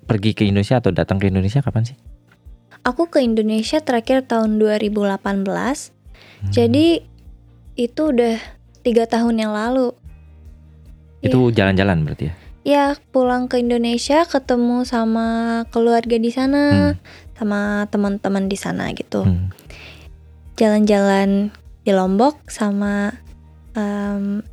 [0.10, 1.97] pergi ke Indonesia atau datang ke Indonesia kapan sih?
[2.82, 5.45] Aku ke Indonesia terakhir tahun 2018.
[5.45, 6.49] Hmm.
[6.49, 7.03] Jadi
[7.77, 8.41] itu udah
[8.82, 9.93] tiga tahun yang lalu.
[11.27, 12.33] Itu jalan-jalan berarti ya?
[12.63, 15.27] Ya pulang ke Indonesia ketemu sama
[15.69, 16.95] keluarga di sana,
[17.33, 19.23] sama teman-teman di sana gitu.
[19.23, 19.55] Hmm.
[20.55, 23.13] Jalan-jalan di Lombok sama
[23.71, 24.43] em,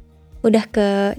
[0.40, 1.18] udah ke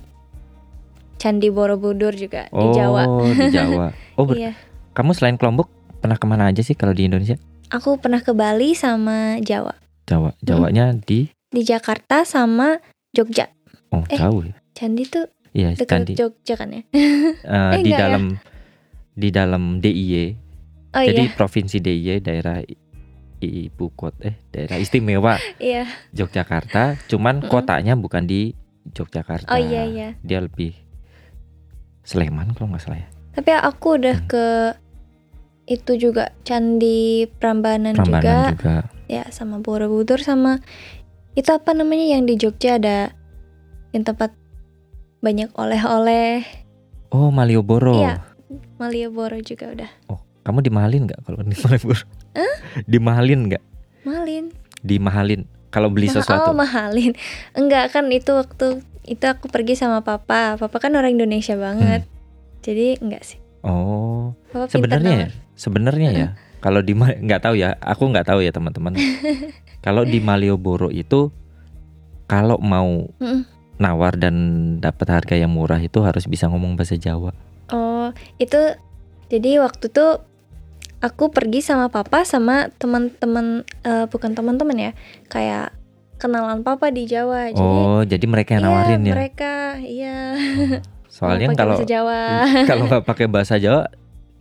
[1.17, 3.03] Candi Borobudur juga di Jawa.
[3.03, 3.87] Oh di Jawa.
[4.15, 4.55] Oh ber- Iya.
[4.93, 5.67] kamu selain ke Lombok
[5.99, 7.35] pernah ke mana aja sih kalau di Indonesia?
[7.67, 9.75] Aku pernah ke Bali sama Jawa.
[10.05, 12.79] Jawa, Jawanya di Di Jakarta sama
[13.11, 13.51] Jogja.
[13.89, 14.55] oh Eh, jauh ya.
[14.71, 16.13] Candi tuh Iya, dekat Candi.
[16.19, 16.81] Jogja kan ya?
[16.83, 16.99] Eh,
[17.47, 17.99] eh, di enggak ya?
[18.03, 18.23] dalam
[19.15, 20.25] di dalam DIY.
[20.91, 22.59] Oh Jadi iya, provinsi DIY daerah
[23.39, 25.85] ibu kota eh daerah istimewa iya.
[26.11, 27.51] Yogyakarta, cuman Mm-mm.
[27.51, 28.51] kotanya bukan di
[28.91, 29.47] Yogyakarta.
[29.47, 30.09] Oh iya iya.
[30.19, 30.75] Dia lebih
[32.03, 33.07] Sleman kalau nggak salah ya.
[33.33, 34.29] Tapi aku udah Hmm.
[34.29, 34.45] ke
[35.65, 38.37] itu juga Candi Prambanan, Prambanan juga.
[38.53, 38.75] juga.
[39.07, 40.61] Ya, sama Borobudur sama
[41.33, 43.11] itu apa namanya yang di Jogja ada
[43.91, 44.31] yang tempat
[45.25, 46.45] banyak oleh-oleh.
[47.09, 47.97] Oh, Malioboro.
[47.97, 48.21] Iya.
[48.77, 49.89] Malioboro juga udah.
[50.05, 52.05] Oh, kamu dimahalin nggak kalau di Malioboro?
[52.85, 53.63] Dimahalin nggak?
[54.05, 54.45] Malin.
[54.85, 56.49] Dimahalin kalau beli Maha- sesuatu.
[56.51, 57.17] Oh, mahalin.
[57.51, 60.55] Enggak kan itu waktu itu aku pergi sama papa.
[60.55, 62.05] Papa kan orang Indonesia banget.
[62.61, 63.41] Jadi enggak sih.
[63.65, 66.27] Oh, Papa pintar sebenarnya ya, sebenarnya ya.
[66.61, 68.93] Kalau di nggak tahu ya, aku nggak tahu ya teman-teman.
[69.85, 71.33] kalau di Malioboro itu
[72.25, 73.45] kalau mau Mm-mm.
[73.75, 74.35] Nawar dan
[74.79, 77.35] dapat harga yang murah itu harus bisa ngomong bahasa Jawa.
[77.71, 78.57] Oh, itu
[79.27, 80.23] jadi waktu tuh
[81.03, 84.91] aku pergi sama papa sama teman-teman eh, bukan teman-teman ya,
[85.27, 85.75] kayak
[86.15, 87.51] kenalan papa di Jawa.
[87.51, 89.15] Jadi oh, jadi mereka yang iya, nawarin ya.
[89.15, 90.17] mereka iya.
[91.15, 92.21] Soalnya mau pakai kalau Jawa.
[92.69, 93.91] kalau nggak pakai bahasa Jawa,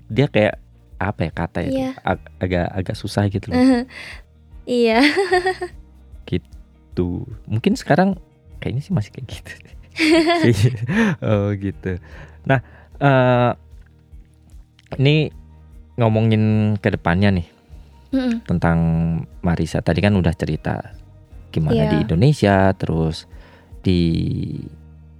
[0.06, 0.62] dia kayak
[0.98, 1.70] apa ya kata ya?
[1.70, 1.90] Iya.
[2.06, 3.58] ag- agak agak susah gitu loh.
[4.66, 5.02] iya.
[6.94, 8.14] Tuh, mungkin sekarang
[8.64, 9.52] kayaknya sih masih kayak gitu.
[10.48, 10.68] Gitu.
[11.28, 12.00] oh gitu.
[12.48, 12.64] Nah,
[12.96, 13.52] eh
[14.96, 15.28] ini
[16.00, 17.46] ngomongin ke depannya nih
[18.16, 18.48] Mm-mm.
[18.48, 18.78] tentang
[19.44, 19.84] Marisa.
[19.84, 20.80] Tadi kan udah cerita
[21.52, 21.90] gimana Iya.
[21.92, 23.28] di Indonesia, terus
[23.84, 24.00] di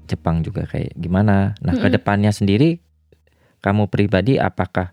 [0.09, 1.53] Jepang juga kayak gimana.
[1.61, 1.97] Nah, ke Mm-mm.
[2.01, 2.81] depannya sendiri
[3.61, 4.93] kamu pribadi apakah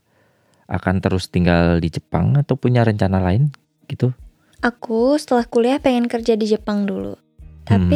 [0.71, 3.51] akan terus tinggal di Jepang atau punya rencana lain
[3.91, 4.15] gitu?
[4.61, 7.17] Aku setelah kuliah pengen kerja di Jepang dulu.
[7.67, 7.89] Hmm.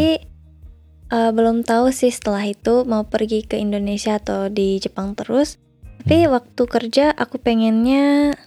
[1.05, 5.61] Eh, belum tahu sih setelah itu mau pergi ke Indonesia atau di Jepang terus.
[6.05, 8.37] Tapi waktu kerja aku pengennya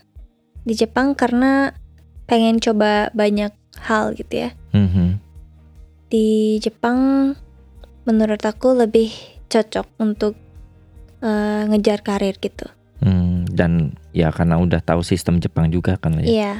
[0.62, 1.74] di Jepang karena
[2.30, 3.50] pengen coba banyak
[3.82, 4.50] hal gitu ya.
[4.74, 5.18] Mhm.
[6.10, 7.32] Di Jepang
[8.06, 9.10] menurut aku lebih
[9.50, 10.34] cocok untuk
[11.22, 12.66] eh, ngejar karir gitu.
[12.98, 16.26] Hmm, dan ya karena udah tahu sistem Jepang juga kan ya.
[16.26, 16.52] Iya.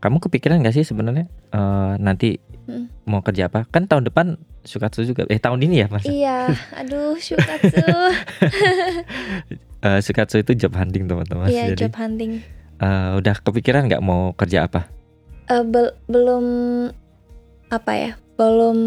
[0.00, 2.86] Kamu kepikiran gak sih sebenarnya eh, nanti Hmm.
[3.04, 3.66] mau kerja apa?
[3.66, 4.26] Kan tahun depan
[4.62, 5.26] Sukatsu juga.
[5.26, 6.04] Eh tahun ini ya mas?
[6.04, 7.82] Iya, aduh, syukatsu.
[9.82, 11.50] Eh, Sukatsu itu job hunting teman-teman.
[11.50, 12.38] Iya, Jadi job hunting.
[12.78, 14.86] eh, udah kepikiran nggak mau kerja apa?
[15.48, 16.44] Eh, bel- belum
[17.68, 18.10] apa ya?
[18.38, 18.78] Belum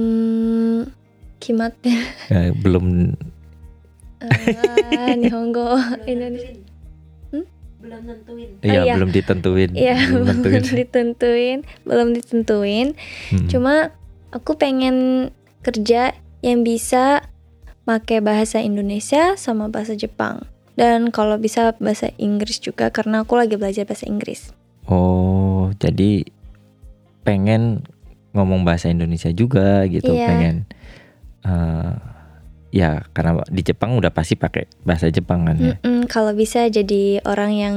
[1.37, 1.99] kimat ya.
[2.31, 3.11] Eh, belum.
[4.23, 6.55] Ah, Nihongo Indonesia.
[7.85, 8.93] Belum nentuin Iya iya.
[8.97, 9.69] belum ditentuin.
[9.77, 10.37] Iya, belum
[10.81, 12.87] ditentuin, belum ditentuin.
[13.29, 13.47] Hmm.
[13.47, 13.93] Cuma
[14.33, 15.29] aku pengen
[15.61, 17.25] kerja yang bisa
[17.85, 20.49] pakai bahasa Indonesia sama bahasa Jepang.
[20.75, 24.51] Dan kalau bisa bahasa Inggris juga karena aku lagi belajar bahasa Inggris.
[24.85, 26.25] Oh jadi
[27.23, 27.85] pengen
[28.35, 30.27] ngomong bahasa Indonesia juga gitu, Iya.
[30.27, 30.55] pengen.
[31.45, 31.93] eh,
[32.75, 35.79] ya karena di Jepang udah pasti pakai bahasa Jepang kan ya.
[35.79, 37.75] Mm-mm, kalau bisa jadi orang yang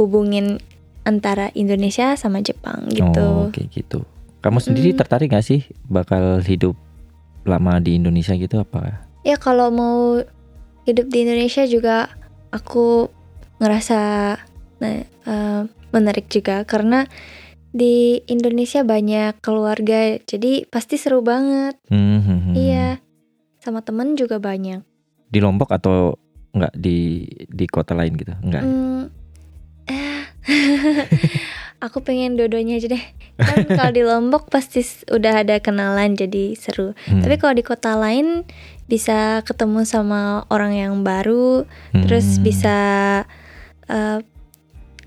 [0.00, 0.56] hubungin
[1.04, 3.04] antara Indonesia sama Jepang gitu.
[3.20, 4.08] Oh kayak gitu.
[4.40, 4.98] Kamu sendiri Mm.
[5.04, 6.72] tertarik gak sih bakal hidup
[7.44, 9.04] lama di Indonesia gitu apa?
[9.28, 10.24] Ya kalau mau
[10.88, 12.08] hidup di Indonesia juga
[12.48, 13.12] aku
[13.60, 14.00] ngerasa
[14.80, 17.04] nah, eh, menarik juga karena
[17.68, 21.76] di Indonesia banyak keluarga jadi pasti seru banget.
[21.92, 22.54] Hmm, hmm, hmm.
[22.56, 22.88] Iya.
[23.68, 24.80] Sama temen juga banyak.
[25.28, 26.16] Di Lombok atau
[26.56, 28.32] enggak di di kota lain gitu?
[28.40, 28.64] Enggak.
[28.64, 29.12] Hmm,
[29.84, 30.24] eh,
[31.84, 33.04] aku pengen dua-duanya aja deh.
[33.36, 34.80] Kan kalau di Lombok pasti
[35.12, 36.96] udah ada kenalan jadi seru.
[37.12, 38.48] Hmm, Tapi kalau di kota lain
[38.88, 42.78] bisa ketemu sama orang yang baru, terus hmm, bisa
[43.84, 44.24] eh,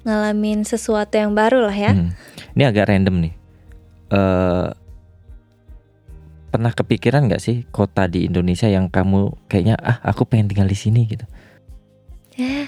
[0.06, 1.98] ngalamin sesuatu yang baru lah ya.
[1.98, 2.14] hmm.
[2.54, 3.34] Ini agak random nih.
[4.14, 4.70] eh
[6.52, 10.76] pernah kepikiran nggak sih kota di Indonesia yang kamu kayaknya ah aku pengen tinggal di
[10.76, 11.24] sini gitu?
[12.36, 12.68] Eh,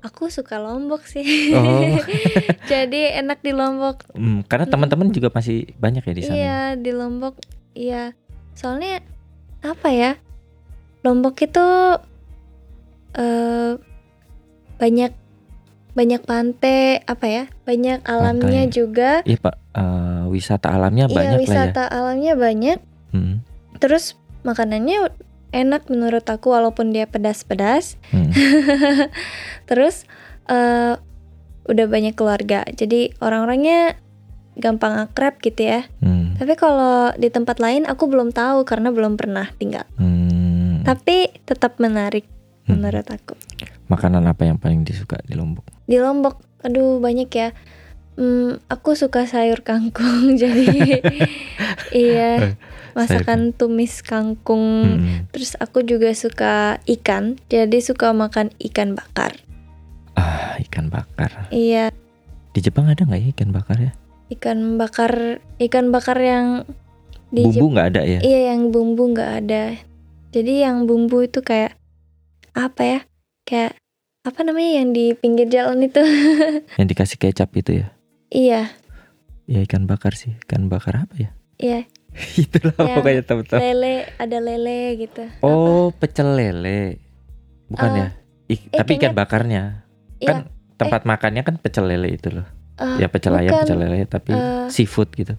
[0.00, 1.52] aku suka Lombok sih.
[1.52, 2.00] Oh.
[2.72, 4.08] jadi enak di Lombok.
[4.12, 4.72] Hmm, karena Hmm.
[4.72, 6.34] teman-teman juga masih banyak ya di sana.
[6.34, 7.34] Iya di Lombok,
[7.72, 8.16] iya.
[8.52, 9.04] Soalnya
[9.60, 10.16] apa ya?
[11.02, 11.66] Lombok itu
[13.12, 13.72] eh
[14.76, 15.12] banyak
[15.92, 17.44] banyak pantai, apa ya?
[17.62, 18.72] Banyak alamnya Pantai.
[18.72, 19.10] juga.
[19.22, 20.01] Iya pak, eh,
[20.32, 21.44] wisata alamnya Iya banyak lah ya.
[21.44, 22.78] wisata alamnya banyak.
[23.12, 23.44] Hmm,
[23.76, 25.12] Terus makanannya
[25.52, 28.00] enak menurut aku walaupun dia pedas-pedas.
[28.08, 28.32] hmm.
[29.68, 30.08] Terus
[30.46, 30.96] eh
[31.62, 33.94] udah banyak keluarga, jadi orang-orangnya
[34.54, 35.86] gampang akrab gitu ya.
[35.98, 39.86] hmm, Tapi kalau di tempat lain aku belum tahu karena belum pernah tinggal.
[39.94, 40.82] hmm.
[40.82, 42.26] Tapi tetap menarik
[42.62, 42.78] Hmm.
[42.78, 43.34] menurut aku.
[43.86, 45.66] Makanan apa yang paling disuka di Lombok?
[45.82, 47.50] Di Lombok, aduh banyak ya.
[48.22, 51.02] Hmm, aku suka sayur kangkung jadi
[51.90, 52.54] iya
[52.94, 54.62] masakan tumis kangkung.
[55.02, 55.26] Hmm.
[55.34, 59.34] Terus aku juga suka ikan, jadi suka makan ikan bakar.
[60.14, 61.50] Ah, ikan bakar.
[61.50, 61.90] Iya,
[62.54, 63.92] Di Jepang ada nggak ya ikan bakar ya?
[64.32, 66.64] ikan bakar, ikan bakar yang
[67.34, 68.20] di Bumbu nggak ada ya?
[68.22, 69.76] Iya, yang bumbu nggak ada.
[70.30, 71.74] Jadi yang bumbu itu kayak
[72.54, 73.00] apa ya?
[73.44, 73.76] Kayak
[74.22, 75.98] apa namanya yang di pinggir jalan itu?
[76.78, 77.90] Yang dikasih kecap itu ya?
[78.32, 78.72] Iya,
[79.44, 80.32] Ya ikan bakar sih.
[80.40, 81.30] Ikan bakar apa ya?
[81.60, 81.80] iya.
[82.34, 83.60] Itulah Yang pokoknya teman-teman.
[83.60, 85.22] Lele, ada lele gitu.
[85.40, 87.00] Oh, pecel lele.
[87.68, 88.08] Bukan Eh, ya?
[88.48, 89.84] Ik- eh, tapi ikan bakarnya.
[90.16, 90.38] Iya, Kan
[90.76, 92.46] tempat makannya kan pecel lele itu loh.
[92.78, 93.62] eh, ya pecel ayam, bukan.
[93.64, 95.34] pecel lele tapi eh, seafood gitu.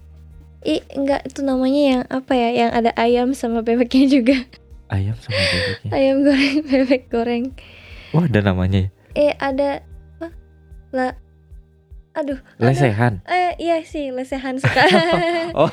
[0.64, 2.48] Ih, enggak itu namanya yang apa ya?
[2.56, 4.36] Yang ada ayam sama bebeknya juga.
[4.88, 5.90] Ayam sama bebeknya.
[5.92, 7.44] Ayam goreng, bebek goreng.
[8.12, 8.88] Wah, ada namanya.
[8.88, 8.90] ya?
[9.14, 9.80] Eh, ada
[10.16, 10.28] apa?
[10.90, 11.06] La
[12.14, 12.62] Aduh, aduh.
[12.62, 13.18] Lesehan.
[13.26, 14.86] Eh, iya sih, lesehan suka.
[15.54, 15.70] Oh,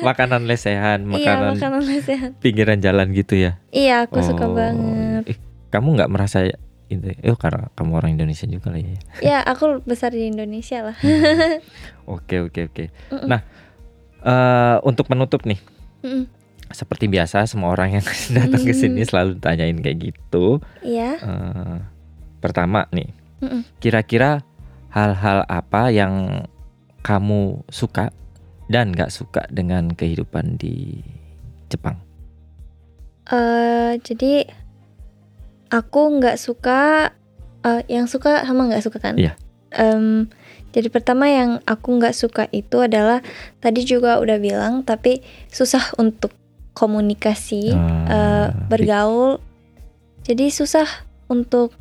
[0.00, 2.30] makanan lesehan, iya, makanan makanan lesehan.
[2.38, 3.58] pinggiran jalan gitu ya.
[3.68, 5.22] Iya, aku suka Oh, banget.
[5.26, 6.46] eh, kamu nggak merasa
[6.88, 7.02] itu?
[7.12, 8.98] Eh, karena kamu orang Indonesia juga lah ya.
[9.28, 10.96] Ya, aku besar di Indonesia lah.
[12.10, 12.84] Oke, oke, oke.
[13.08, 13.26] Mm-mm.
[13.26, 13.40] Nah,
[14.20, 15.58] eh untuk menutup nih,
[16.00, 16.26] Mm-mm.
[16.68, 19.08] seperti biasa semua orang yang datang ke sini Mm.
[19.08, 20.58] selalu tanyain kayak gitu.
[20.80, 21.10] Iya.
[21.16, 21.76] Eh,
[22.38, 23.62] pertama nih, Mm-mm.
[23.78, 24.42] kira-kira
[24.92, 26.44] hal-hal apa yang
[27.00, 28.12] kamu suka
[28.68, 31.00] dan nggak suka dengan kehidupan di
[31.72, 31.98] Jepang?
[33.32, 34.46] Eh, jadi
[35.72, 37.10] aku nggak suka
[37.64, 39.16] eh, yang suka sama nggak suka kan?
[39.16, 39.34] Iya.
[39.72, 40.28] Em,
[40.76, 43.24] jadi pertama yang aku nggak suka itu adalah
[43.64, 46.36] tadi juga udah bilang tapi susah untuk
[46.72, 49.40] komunikasi, Ah, eh, bergaul.
[50.24, 50.88] Jadi susah
[51.28, 51.76] untuk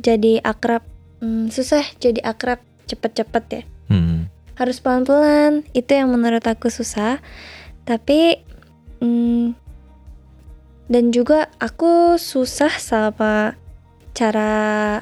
[0.00, 0.89] jadi akrab.
[1.20, 3.62] Hmm, susah jadi akrab cepet-cepet ya.
[3.86, 7.20] Hmm, harus pelan-pelan itu yang menurut aku susah
[7.82, 8.40] tapi
[8.98, 9.56] mm,
[10.86, 13.56] dan juga aku susah sama
[14.10, 15.00] cara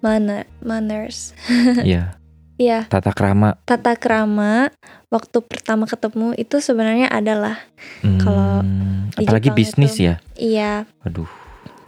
[0.00, 1.32] manner manners
[1.82, 2.18] Iya,
[2.56, 3.56] ya tata krama.
[3.62, 4.68] tata krama
[5.08, 7.56] waktu pertama ketemu itu sebenarnya adalah
[8.18, 10.14] Kalau Hmm, di apalagi Jepang bisnis itu- ya.
[10.34, 11.28] iya Aduh.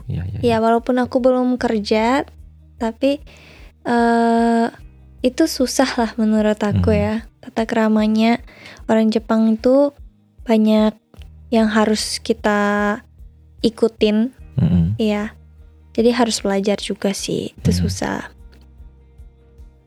[0.06, 0.38] Ya ya.
[0.40, 2.24] ya walaupun aku belum kerja
[2.76, 3.20] tapi
[3.82, 4.66] eh
[5.22, 6.98] itu susah lah menurut aku Hmm.
[6.98, 8.38] ya tata keramanya
[8.86, 9.90] orang Jepang itu
[10.42, 10.94] banyak
[11.50, 12.98] yang harus kita
[13.60, 14.98] ikutin Mm-mm.
[15.00, 15.32] Iya.
[15.92, 17.56] Jadi harus belajar juga sih.
[17.56, 17.80] Itu Hmm.
[17.84, 18.18] susah.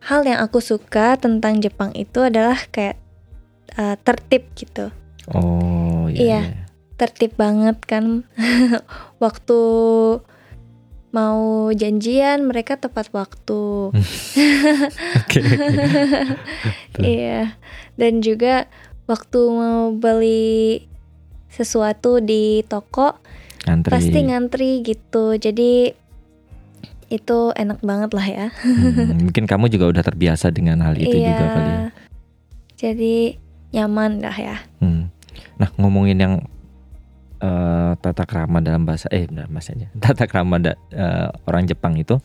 [0.05, 2.97] Hal yang aku suka tentang Jepang itu adalah kayak
[3.77, 4.93] uh, tertib gitu.
[5.33, 6.17] Oh iya.
[6.17, 6.41] Iya.
[6.41, 6.41] iya.
[6.95, 8.25] Tertib banget kan.
[9.23, 9.59] waktu
[11.15, 13.95] mau janjian mereka tepat waktu.
[15.23, 15.39] Oke.
[15.39, 17.03] Betul.
[17.15, 17.55] Iya.
[17.95, 18.67] Dan juga
[19.07, 20.83] waktu mau beli
[21.47, 23.15] sesuatu di toko
[23.63, 23.91] Ngantri.
[23.95, 25.39] pasti ngantri gitu.
[25.39, 25.95] Jadi
[27.07, 28.47] itu enak banget lah ya.
[28.59, 31.31] Hmm, mungkin kamu juga udah terbiasa dengan hal itu iya.
[31.31, 31.83] juga kali ya.
[32.75, 33.15] Jadi
[33.71, 34.57] nyaman lah ya.
[34.83, 35.07] Hmm.
[35.55, 36.33] Nah ngomongin yang
[37.39, 42.19] eh, tata krama dalam bahasa eh dalam bahasanya tata krama da- eh, orang Jepang itu,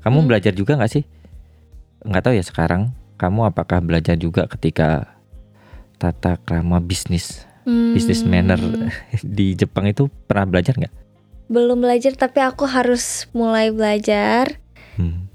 [0.00, 0.28] kamu Hmm.
[0.28, 1.04] belajar juga nggak sih?
[2.06, 2.82] Nggak tahu ya sekarang.
[3.16, 5.16] Kamu apakah belajar juga ketika
[5.96, 7.96] tata krama bisnis Hmm,
[8.28, 8.60] manner.
[9.24, 10.94] di Jepang itu pernah belajar nggak?
[11.50, 14.60] Belum belajar tapi aku harus mulai belajar
[14.94, 15.26] Hmm.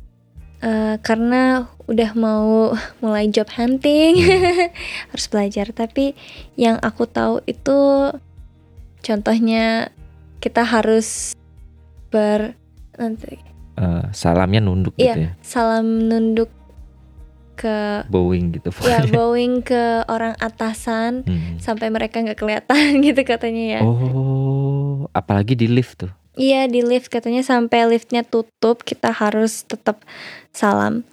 [0.61, 2.71] eh, karena udah mau
[3.03, 4.15] mulai job hunting.
[4.21, 4.71] Hmm.
[5.11, 5.73] harus belajar.
[5.75, 6.13] Tapi
[6.55, 7.77] yang aku tahu itu
[9.01, 9.89] contohnya
[10.37, 11.33] kita harus
[12.07, 12.53] ber
[12.95, 13.37] nanti
[13.71, 15.03] Eh, salamnya nunduk Iya.
[15.07, 16.51] gitu ya, salam nunduk
[17.55, 18.69] ke bowing gitu.
[18.83, 21.55] ya bowing ke orang atasan Hmm.
[21.57, 23.79] sampai mereka nggak kelihatan gitu katanya ya.
[23.81, 26.11] Oh, apalagi di lift tuh.
[26.33, 30.03] Iya di lift katanya sampai liftnya tutup kita harus tetap
[30.49, 31.03] salam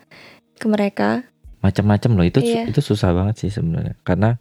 [0.57, 1.25] ke mereka.
[1.59, 2.71] macam-macam loh itu Iya.
[2.71, 4.39] itu susah banget sih sebenarnya karena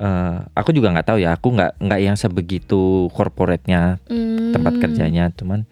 [0.00, 4.50] eh, aku juga nggak tahu ya aku nggak nggak yang sebegitu corporate-nya Hmm.
[4.50, 5.68] tempat kerjanya cuman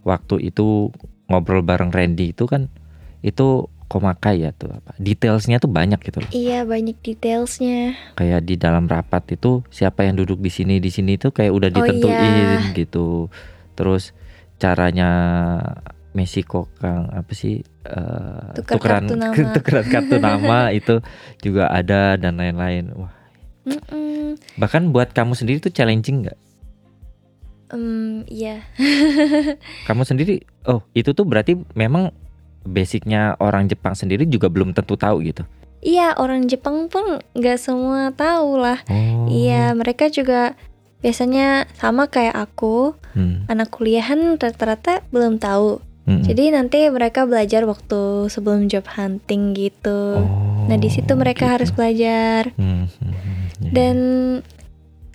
[0.00, 0.94] waktu itu
[1.26, 2.70] ngobrol bareng Randy itu kan
[3.20, 7.94] itu komakai ya tuh apa detailsnya tuh banyak gitu loh Iya banyak detailsnya.
[8.14, 11.68] kayak di dalam rapat itu siapa yang duduk di sini di sini itu kayak udah
[11.68, 12.14] Oh, ditentuin
[12.64, 12.70] iya.
[12.72, 13.30] gitu
[13.74, 14.10] terus
[14.56, 15.10] caranya
[16.12, 19.34] Meksiko Kang apa sih eh, Tukar tukeran kartu nama.
[19.54, 20.94] tukeran kartu nama itu
[21.38, 23.12] juga ada dan lain-lain wah
[23.66, 24.38] Mm-mm.
[24.56, 26.38] bahkan buat kamu sendiri tuh challenging nggak
[27.66, 28.62] Em, iya.
[29.90, 32.14] kamu sendiri oh itu tuh berarti memang
[32.62, 35.42] basicnya orang Jepang sendiri juga belum tentu tahu gitu
[35.82, 38.80] Iya orang Jepang pun nggak semua tahu lah.
[38.86, 40.54] oh Iya mereka juga
[40.98, 45.78] biasanya sama kayak aku Hmm, anak kuliahan rata-rata belum tahu.
[46.06, 46.22] Hmm.
[46.24, 50.22] Jadi nanti mereka belajar waktu sebelum job hunting gitu.
[50.22, 51.54] Oh, Nah di situ mereka gitu.
[51.58, 52.54] harus belajar.
[52.54, 53.14] Hmm, hmm, hmm,
[53.60, 53.70] iya.
[53.70, 53.96] Dan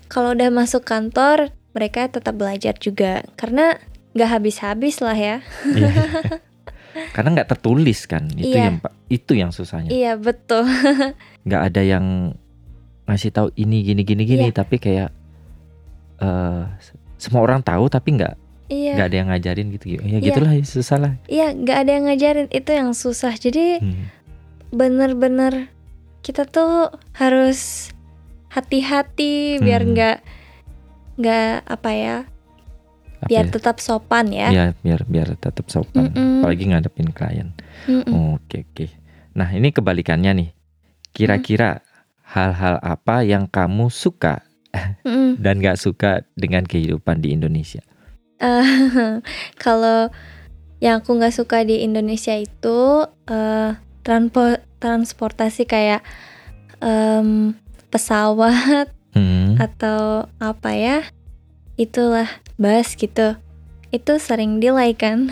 [0.08, 3.80] kalau udah masuk kantor, mereka tetap belajar juga karena
[4.12, 5.40] nggak habis-habis lah ya.
[5.64, 5.92] Iya.
[7.16, 8.68] Karena nggak tertulis kan, itu Iya.
[8.68, 8.78] yang
[9.08, 9.88] itu yang susahnya.
[9.88, 10.68] Iya betul.
[11.48, 12.36] Nggak ada yang
[13.08, 14.60] ngasih tahu ini gini gini gini, Iya.
[14.60, 15.16] tapi kayak
[16.20, 16.64] eh
[17.16, 18.36] semua orang tahu tapi nggak
[18.72, 19.86] Iya, nggak ada yang ngajarin gitu.
[19.92, 20.18] Ya Iya.
[20.24, 21.14] gitulah susah lah.
[21.28, 23.36] iya nggak ada yang ngajarin itu yang susah.
[23.36, 24.08] Jadi Hmm.
[24.72, 25.68] bener-bener
[26.22, 27.92] kita tuh harus
[28.48, 29.92] hati-hati biar Hmm.
[29.92, 30.18] nggak
[31.18, 32.18] nggak apa ya,
[33.20, 33.52] Apa biar ya?
[33.52, 34.48] tetap sopan ya.
[34.50, 36.40] Iya, biar biar tetap sopan, Mm-mm.
[36.40, 37.52] apalagi ngadepin klien.
[37.86, 38.40] Mm-mm.
[38.40, 38.86] Oke oke.
[39.34, 40.50] Nah ini kebalikannya nih.
[41.12, 41.84] Kira-kira
[42.26, 44.40] hal-hal apa yang kamu suka
[45.38, 47.84] dan nggak suka dengan kehidupan di Indonesia?
[48.42, 48.66] Eh,
[49.64, 50.10] kalau
[50.78, 52.80] yang aku nggak suka di Indonesia itu
[53.28, 56.02] eh, transpo- transportasi kayak
[56.80, 57.54] em,
[57.88, 59.60] pesawat Hmm.
[59.60, 61.04] atau apa ya
[61.76, 62.26] itulah
[62.56, 63.36] bus gitu
[63.90, 65.28] itu sering delay kan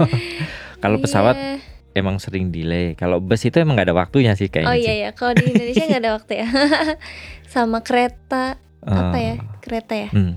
[0.82, 1.52] Kalau pesawat Iya.
[1.94, 2.96] emang sering delay.
[2.96, 4.66] Kalau bus itu emang nggak ada waktunya sih kayaknya.
[4.66, 6.48] oh iya ya kalau di Indonesia nggak ada waktu ya
[7.54, 10.34] sama kereta apa Eh, ya kereta ya hmm.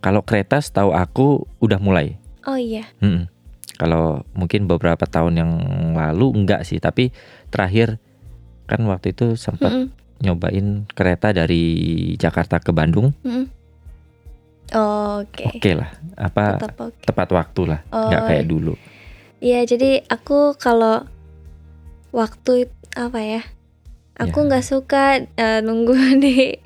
[0.00, 2.16] Kalau kereta setahu aku udah mulai.
[2.44, 3.28] oh iya Mm-mm.
[3.76, 5.52] Kalau mungkin beberapa tahun yang
[5.92, 7.12] lalu enggak sih, tapi
[7.48, 7.96] terakhir
[8.64, 9.88] kan waktu itu sempat Mm-mm,
[10.20, 11.64] nyobain kereta dari
[12.16, 13.12] Jakarta ke Bandung.
[13.20, 13.48] mm-mm.
[14.70, 18.74] Oh, oke Oke lah, apa tetap oke tepat waktu lah, Oh, nggak kayak dulu.
[19.40, 21.08] Iya, jadi aku kalau
[22.12, 23.42] waktu apa ya?
[24.14, 24.46] Aku Ya.
[24.46, 26.60] nggak suka eh, nunggu di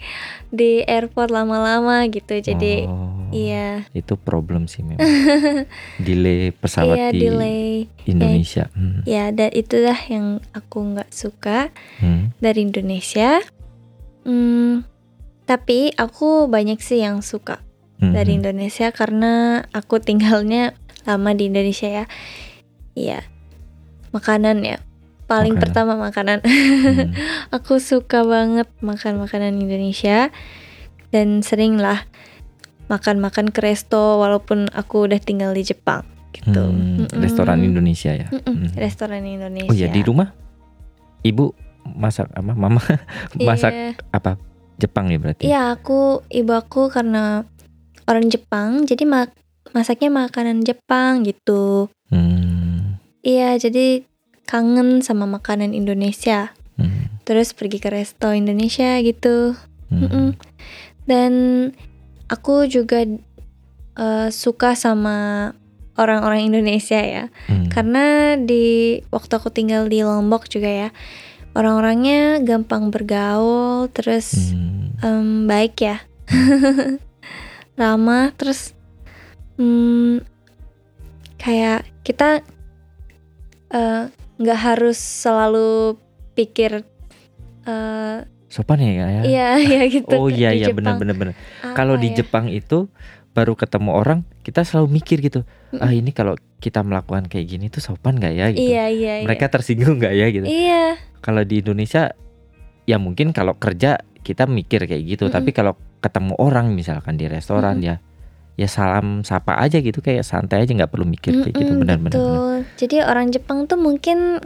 [0.50, 2.34] di airport lama-lama gitu.
[2.36, 5.02] Jadi Oh, iya, itu problem sih memang.
[6.00, 7.68] delay pesawat iya di delay.
[8.04, 8.70] Indonesia.
[8.70, 9.02] Hmm.
[9.02, 11.68] Ya, dan itulah yang aku nggak suka
[11.98, 12.30] Hmm.
[12.38, 13.42] dari Indonesia.
[14.22, 14.86] Hmm,
[15.44, 17.60] tapi aku banyak sih yang suka
[17.96, 18.38] dari Mhm.
[18.40, 19.32] Indonesia karena
[19.70, 20.72] aku tinggalnya
[21.02, 22.04] lama di Indonesia ya.
[22.94, 23.20] Iya.
[24.10, 24.78] Makanan ya.
[25.24, 25.62] Paling Makanan.
[25.62, 26.38] pertama makanan.
[26.40, 27.12] Hmm.
[27.56, 30.28] aku suka banget makan makanan Indonesia
[31.10, 32.04] dan sering lah
[32.86, 36.60] makan-makan ke resto walaupun aku udah tinggal di Jepang gitu.
[36.60, 38.28] Hmm, restoran Indonesia ya.
[38.28, 38.68] Hmm.
[38.74, 39.70] Restoran Indonesia.
[39.70, 40.34] Oh ya di rumah
[41.22, 41.54] ibu
[41.86, 42.80] masak apa mama
[43.38, 43.88] masak Iya.
[44.10, 44.36] apa
[44.74, 45.42] Jepang ya berarti?
[45.46, 47.46] Iya, aku ibu aku karena
[48.04, 49.30] orang Jepang, jadi mak
[49.70, 51.86] masaknya makanan Jepang gitu.
[52.10, 54.02] Hmm, Iya, jadi
[54.44, 56.52] kangen sama makanan Indonesia.
[56.76, 59.54] hmm, Terus pergi ke resto Indonesia gitu.
[59.88, 60.00] hmm.
[60.02, 60.26] Mm-mm.
[61.06, 61.32] Dan
[62.34, 63.06] aku juga
[63.94, 65.50] eh, suka sama
[65.94, 67.24] orang-orang Indonesia ya.
[67.46, 67.70] Hmm.
[67.70, 70.88] Karena di waktu aku tinggal di Lombok juga ya,
[71.54, 74.90] orang-orangnya gampang bergaul, terus Hmm.
[75.02, 76.02] em, baik ya
[77.78, 78.72] ramah terus
[79.58, 80.22] hmm,
[81.38, 82.42] kayak kita
[83.74, 84.02] eh,
[84.38, 85.98] nggak harus selalu
[86.34, 86.82] pikir
[87.66, 88.18] eh,
[88.54, 89.06] Sopan ya ya?
[89.26, 91.34] iya iya gitu Oh iya iya benar benar benar.
[91.74, 92.22] Kalau di ya?
[92.22, 92.86] Jepang itu
[93.34, 95.42] baru ketemu orang kita selalu mikir gitu.
[95.74, 98.62] Ah ini kalau kita melakukan kayak gini tuh sopan nggak ya gitu.
[98.64, 99.26] iya iya iya.
[99.26, 100.46] Mereka tersinggung nggak ya gitu.
[100.46, 102.14] iya Kalau di Indonesia
[102.84, 105.26] ya mungkin kalau kerja kita mikir kayak gitu.
[105.26, 105.34] Mm-mm.
[105.34, 107.98] Tapi kalau ketemu orang misalkan di restoran ya
[108.54, 112.14] ya salam sapa aja gitu kayak santai aja nggak perlu mikir kayak gitu Mm-mm, benar-benar.
[112.14, 112.54] betul.
[112.78, 114.38] jadi orang Jepang tuh mungkin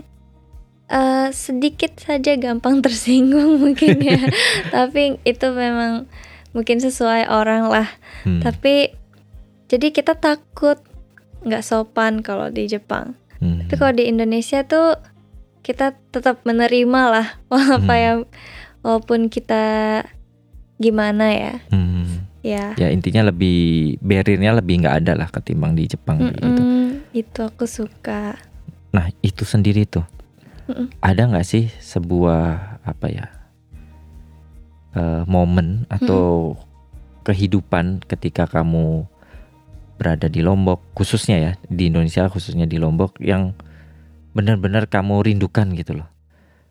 [0.89, 4.19] eh, sedikit saja gampang tersinggung mungkin ya
[4.75, 6.09] tapi itu memang
[6.51, 8.91] mungkin sesuai orang lah Hmm, tapi
[9.71, 10.83] jadi kita takut
[11.47, 13.63] nggak sopan kalau di Jepang hmm.
[13.63, 14.99] tapi kalau di Indonesia tuh
[15.63, 17.27] kita tetap menerima lah
[17.79, 18.03] apa Hmm.
[18.03, 18.19] yang
[18.81, 20.03] walaupun kita
[20.77, 22.27] gimana ya Hmm.
[22.43, 26.63] ya Ya intinya lebih barriernya lebih nggak ada lah ketimbang di Jepang kayak gitu.
[27.13, 28.35] Itu aku suka
[28.91, 30.03] Nah itu sendiri tuh
[30.69, 30.87] Mm-mm.
[31.01, 32.45] ada nggak sih sebuah
[32.85, 33.27] apa ya
[34.95, 36.57] eh, momen atau
[37.25, 39.05] kehidupan ketika kamu
[39.99, 43.53] berada di Lombok khususnya ya di Indonesia khususnya di Lombok yang
[44.33, 46.09] benar-benar kamu rindukan gitu loh.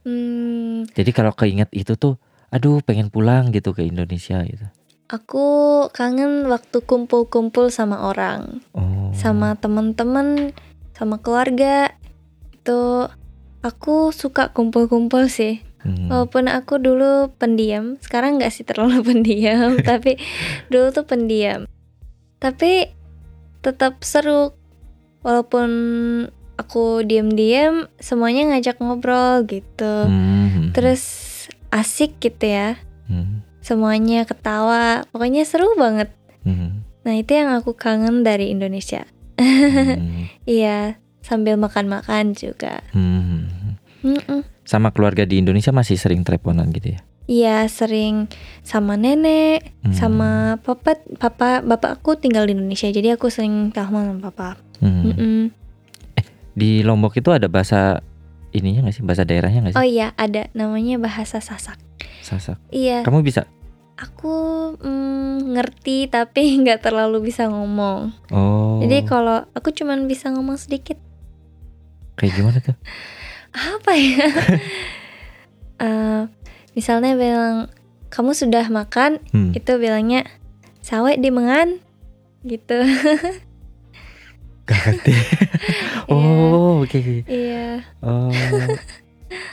[0.08, 2.16] Hmm, Jadi kalau keinget itu tuh,
[2.48, 4.64] aduh pengen pulang gitu ke Indonesia gitu.
[5.08, 5.48] aku
[5.92, 9.12] kangen waktu kumpul-kumpul sama orang Oh.
[9.16, 10.52] sama teman-teman
[10.92, 11.96] sama keluarga
[12.52, 13.08] itu
[13.68, 16.12] aku suka kumpul-kumpul sih Hmm.
[16.12, 20.20] Walaupun aku dulu pendiam, sekarang nggak sih terlalu pendiam, tapi
[20.68, 21.64] dulu tuh pendiam.
[22.44, 22.92] Tapi
[23.64, 24.52] tetap seru,
[25.24, 25.70] walaupun
[26.60, 29.96] aku diam-diam, semuanya ngajak ngobrol gitu.
[30.10, 30.76] Hmm.
[30.76, 31.04] Terus
[31.72, 32.76] asik gitu ya,
[33.08, 33.48] Hmm.
[33.64, 36.12] semuanya ketawa, pokoknya seru banget.
[36.44, 36.84] Hmm.
[37.08, 39.08] Nah itu yang aku kangen dari Indonesia.
[39.40, 40.28] Hmm.
[40.48, 42.84] Iya, sambil makan-makan juga.
[42.92, 43.57] Hmm.
[44.64, 47.00] Sama keluarga di Indonesia masih sering teleponan gitu ya.
[47.26, 48.32] Iya sering
[48.62, 49.92] sama nenek, Hmm.
[49.92, 55.04] sama papa papa bapak aku tinggal di Indonesia jadi aku sering telepon sama papa Hmm.
[55.06, 55.40] Mm-mm.
[56.54, 58.00] Di Lombok itu ada bahasa
[58.50, 59.04] ininya nggak sih?
[59.04, 59.78] Bahasa daerahnya nggak sih?
[59.78, 61.76] oh iya ada namanya bahasa sasak
[62.22, 62.56] Sasak.
[62.70, 63.44] iya Kamu bisa?
[63.96, 64.30] aku
[64.78, 68.78] mm, ngerti tapi nggak terlalu bisa ngomong Oh.
[68.80, 70.96] jadi kalau aku cuman bisa ngomong sedikit
[72.14, 72.78] kayak gimana tuh?
[73.58, 74.28] apa ya
[75.78, 76.22] Eh,
[76.74, 77.70] misalnya bilang
[78.10, 79.54] kamu sudah makan Hmm.
[79.54, 80.26] itu bilangnya
[80.82, 81.78] sawek di mengan
[82.42, 82.82] gitu
[84.66, 85.14] Gak ngerti.
[86.12, 86.98] oh, oke.
[86.98, 87.30] oke.
[87.30, 88.34] iya Oh.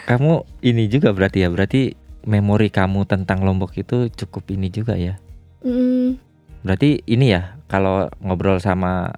[0.07, 0.33] kamu
[0.65, 1.53] ini juga berarti ya?
[1.53, 1.93] Berarti
[2.25, 5.21] memori kamu tentang Lombok itu cukup ini juga ya?
[5.61, 6.17] Mm,
[6.65, 9.13] Berarti ini ya kalau ngobrol sama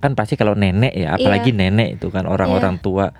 [0.00, 3.12] kan pasti kalau nenek ya, apalagi nenek itu kan orang-orang tua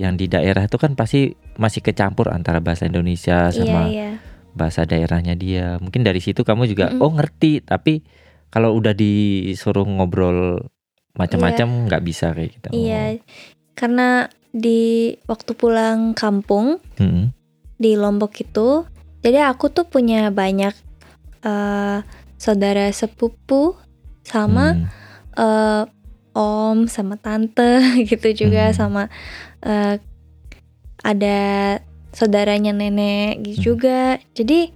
[0.00, 1.28] yang di daerah itu kan pasti
[1.60, 4.10] masih kecampur antara bahasa Indonesia iya sama iya
[4.50, 5.76] bahasa daerahnya dia.
[5.78, 7.04] Mungkin dari situ kamu juga Mm-mm.
[7.04, 8.02] oh ngerti, tapi
[8.48, 10.64] kalau udah disuruh ngobrol
[11.14, 12.68] macam-macam nggak bisa kayak gitu.
[12.72, 13.20] Iya,
[13.76, 17.02] karena di waktu pulang kampung Oh.
[17.04, 17.30] Mm-mm.
[17.76, 18.84] di Lombok itu,
[19.22, 20.74] jadi aku tuh punya banyak
[21.40, 21.98] eh,
[22.34, 23.76] saudara sepupu
[24.20, 24.86] sama Hmm.
[25.36, 25.84] eh,
[26.30, 27.78] om sama tante
[28.10, 28.76] gitu juga Hmm.
[28.76, 29.02] sama
[29.62, 29.96] eh,
[31.00, 31.38] ada
[32.10, 33.64] saudaranya nenek gitu Hmm.
[33.66, 34.00] juga.
[34.32, 34.72] Jadi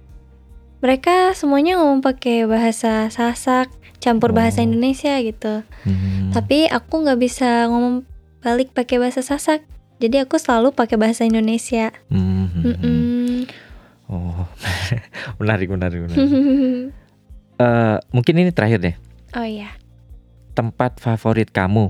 [0.79, 4.65] mereka semuanya ngomong pakai bahasa Sasak, campur bahasa Oh.
[4.65, 5.61] Indonesia gitu.
[5.83, 6.29] Hmm.
[6.31, 8.05] Tapi aku nggak bisa ngomong
[8.39, 9.65] balik pakai bahasa Sasak.
[9.95, 11.89] Jadi aku selalu pakai bahasa Indonesia.
[12.07, 12.51] Hmm.
[12.53, 13.47] Mm-mm.
[14.05, 14.45] Oh,
[15.39, 16.19] menarik, menarik, menarik.
[17.55, 18.95] Eh, mungkin ini terakhir deh.
[19.31, 19.71] oh iya.
[20.51, 21.87] Tempat favorit kamu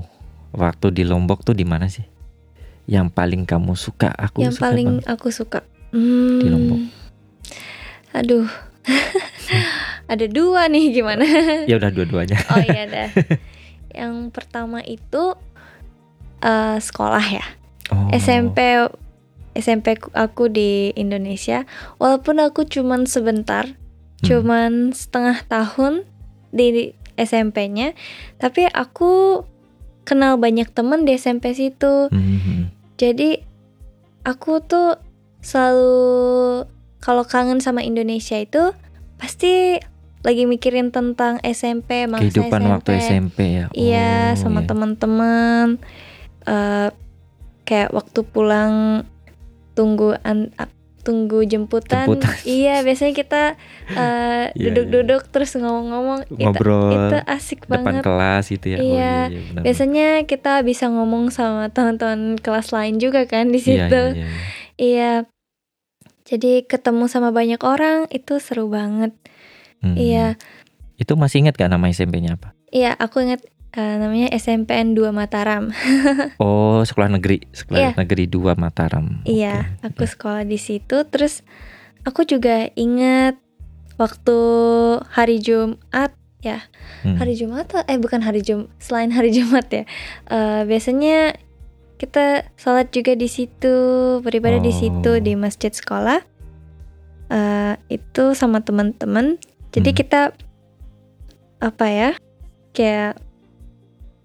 [0.54, 2.06] waktu di Lombok tuh di mana sih?
[2.86, 4.10] Yang paling kamu suka?
[4.10, 5.06] Aku yang suka paling banget.
[5.08, 5.60] aku suka.
[5.90, 6.80] Hmm, Di Lombok.
[8.12, 8.46] Aduh.
[10.06, 11.26] Ada dua nih gimana?
[11.66, 12.38] Ya udah dua-duanya.
[12.46, 13.10] oh iya dah.
[13.90, 15.34] yang pertama itu
[16.40, 17.46] eh, sekolah ya.
[17.88, 18.10] Oh.
[18.12, 18.86] SMP
[19.52, 21.66] SMP ku- aku di Indonesia.
[21.96, 23.66] Walaupun aku cuman sebentar,
[24.16, 24.24] Hmm.
[24.24, 26.08] cuman setengah tahun
[26.48, 27.92] di SMP-nya,
[28.36, 29.44] tapi aku
[30.02, 32.08] kenal banyak temen di SMP situ.
[32.08, 32.55] Mhm.
[32.96, 33.40] Jadi
[34.24, 34.96] aku tuh
[35.40, 36.66] selalu
[36.98, 38.72] kalau kangen sama Indonesia itu
[39.16, 39.78] pasti
[40.26, 42.72] lagi mikirin tentang SMP, masa Kehidupan SMP.
[42.74, 43.66] waktu SMP ya.
[43.70, 44.66] Iya, Oh, sama iya.
[44.66, 45.66] teman-teman.
[46.42, 46.88] Eh,
[47.62, 49.06] kayak waktu pulang
[49.78, 50.50] tunggu an-
[51.06, 52.10] tunggu jemputan.
[52.10, 52.34] Jemputan.
[52.42, 53.42] Iya, biasanya kita
[53.94, 56.26] eh, Iya, duduk-duduk terus ngomong-ngomong.
[56.26, 58.02] Itu- Ngobrol Itu, asik depan banget.
[58.02, 58.78] kelas itu ya.
[58.78, 59.62] Iya, Oh, iya, iya, benar.
[59.62, 64.02] Biasanya kita bisa ngomong sama teman-teman kelas lain juga kan di Iya, situ.
[64.02, 64.28] iya, iya, iya.
[64.76, 65.12] Iya.
[66.26, 69.14] Jadi ketemu sama banyak orang itu seru banget.
[69.78, 69.94] Hmm.
[69.94, 70.34] Iya.
[70.96, 72.55] Itu masih ingat gak nama SMP-nya apa?
[72.68, 73.42] Iya, aku ingat
[73.72, 75.68] eh, namanya SMPN 2 Mataram.
[76.42, 77.90] Oh, sekolah negeri, sekolah Iya.
[77.94, 79.20] negeri 2 Mataram.
[79.22, 81.04] Iya, Oke, aku sekolah di situ.
[81.06, 81.44] Terus
[82.02, 83.36] aku juga ingat
[83.96, 84.38] waktu
[85.08, 86.64] hari Jumat ya.
[87.02, 87.16] Hmm.
[87.16, 89.84] Hari Jumat atau- eh bukan hari Jumat, selain hari Jumat ya.
[90.26, 91.36] Eh, biasanya
[91.96, 93.74] kita sholat juga di situ,
[94.20, 95.20] beribadah di situ Oh.
[95.20, 96.20] di masjid sekolah.
[97.28, 99.36] Eh, itu sama teman-teman.
[99.70, 99.98] Jadi Hmm.
[99.98, 100.20] kita
[101.58, 102.10] apa ya?
[102.76, 103.16] Kayak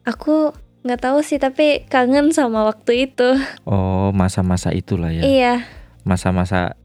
[0.04, 3.38] aku nggak tahu sih tapi kangen sama waktu itu.
[3.64, 5.24] Oh, masa-masa itulah ya.
[5.24, 5.54] Iya.
[6.04, 6.76] Masa-masa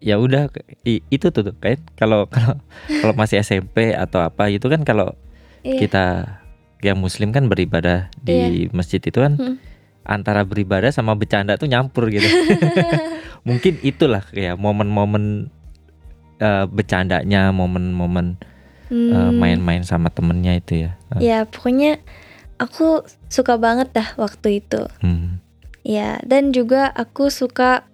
[0.00, 0.48] ya udah
[0.86, 2.56] itu tuh tuh, kayak kalau kalau
[2.88, 5.12] kalau masih SMP atau apa itu kan kalau
[5.60, 5.76] Iya.
[5.76, 6.04] kita
[6.80, 9.60] ya muslim kan beribadah di masjid itu kan Hmm.
[10.08, 12.24] antara beribadah sama bercanda tuh nyampur gitu.
[13.48, 15.52] Mungkin itulah kayak momen-momen
[16.40, 18.40] eh, bercandanya, momen-momen
[18.90, 20.90] eh, Hmm, main-main sama temennya itu ya.
[21.16, 22.02] Eh, Ya, pokoknya
[22.58, 24.90] aku suka banget dah waktu itu.
[25.00, 25.38] hmm.
[25.80, 27.88] Ya, dan juga aku suka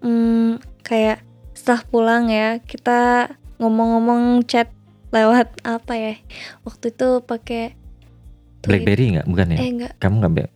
[0.00, 1.20] hmm, kayak
[1.52, 3.28] setelah pulang ya, kita
[3.60, 4.72] ngomong-ngomong chat
[5.12, 6.14] lewat apa ya?
[6.64, 7.76] Waktu itu pakai
[8.64, 9.26] BlackBerry nggak?
[9.28, 9.58] Bukan ya?
[9.60, 10.48] Eh enggak, Kamu nggak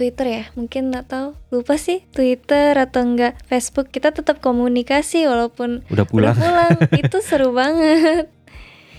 [0.00, 0.44] Twitter ya?
[0.56, 1.36] Mungkin nggak tahu.
[1.52, 3.92] Lupa sih Twitter atau enggak Facebook.
[3.92, 6.32] Kita tetap komunikasi walaupun udah pulang?
[6.32, 6.72] udah pulang.
[7.04, 8.32] itu seru banget.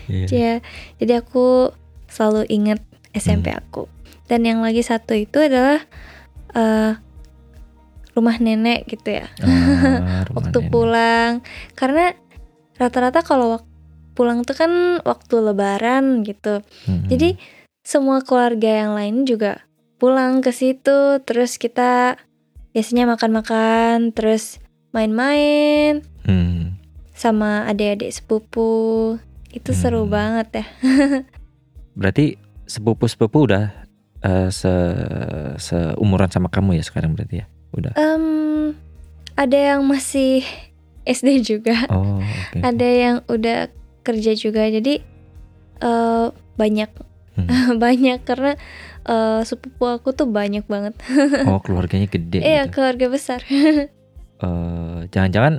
[0.06, 0.26] Iya.
[0.28, 0.54] Ya,
[0.96, 1.70] jadi aku
[2.06, 2.80] selalu ingat
[3.12, 3.60] SMP Hmm.
[3.60, 3.82] aku.
[4.26, 5.84] Dan yang lagi satu itu adalah
[6.52, 6.92] eh,
[8.12, 9.26] rumah nenek gitu ya.
[9.40, 10.68] Ah, waktu nenek.
[10.68, 11.32] pulang,
[11.72, 12.12] karena
[12.76, 13.60] rata-rata kalau
[14.12, 16.60] pulang tuh kan waktu Lebaran gitu.
[16.84, 17.08] Mm-mm.
[17.08, 17.40] Jadi
[17.80, 19.64] semua keluarga yang lain juga
[19.96, 22.20] pulang ke situ, terus kita
[22.72, 24.60] biasanya makan-makan, terus
[24.92, 26.76] main-main Hmm.
[27.12, 29.16] sama adik-adik sepupu.
[29.52, 30.10] Itu seru Hmm.
[30.10, 30.64] banget ya.
[31.98, 32.34] Berarti
[32.64, 33.68] sepupu-sepupu udah
[34.22, 34.72] eh, se
[35.58, 37.46] seumuran sama kamu ya sekarang berarti ya?
[37.72, 37.92] Udah.
[37.94, 38.72] Em,
[39.34, 40.40] ada yang masih
[41.02, 42.58] SD juga, Oh, oke.
[42.58, 43.68] ada yang udah
[44.00, 44.64] kerja juga.
[44.66, 45.02] Jadi
[45.78, 46.90] eh, banyak
[47.32, 47.48] Hmm.
[47.84, 48.60] banyak karena
[49.02, 50.92] eh, sepupu aku tuh banyak banget.
[51.48, 52.76] Oh, keluarganya gede Iya, gitu.
[52.76, 53.40] keluarga besar.
[55.08, 55.54] Jangan-jangan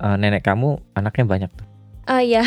[0.00, 1.66] eh, nenek kamu anaknya banyak tuh.
[2.10, 2.42] Ah ya,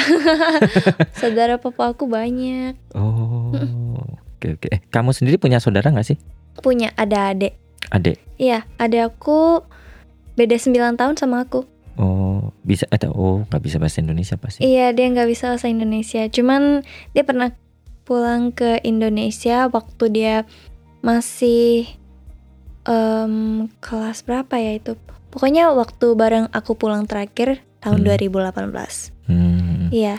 [1.23, 2.75] saudara papa aku banyak.
[2.91, 3.55] Oh,
[4.35, 4.67] oke oke.
[4.67, 6.19] Eh, kamu sendiri punya saudara nggak sih?
[6.59, 7.55] Punya ada adik.
[7.87, 8.19] Adik.
[8.35, 9.63] Iya, ada aku
[10.35, 11.63] beda 9 tahun sama aku.
[11.95, 13.07] Oh, bisa ada.
[13.15, 14.67] Oh, nggak bisa bahasa Indonesia pasti.
[14.67, 16.27] Iya, dia nggak bisa bahasa Indonesia.
[16.27, 16.83] Cuman
[17.15, 17.55] dia pernah
[18.03, 20.35] pulang ke Indonesia waktu dia
[20.99, 21.87] masih
[22.83, 24.99] em, kelas berapa ya itu?
[25.31, 28.07] Pokoknya waktu bareng aku pulang terakhir tahun Hmm.
[28.07, 29.11] 2018.
[29.27, 29.91] Hmm.
[29.91, 30.15] Iya.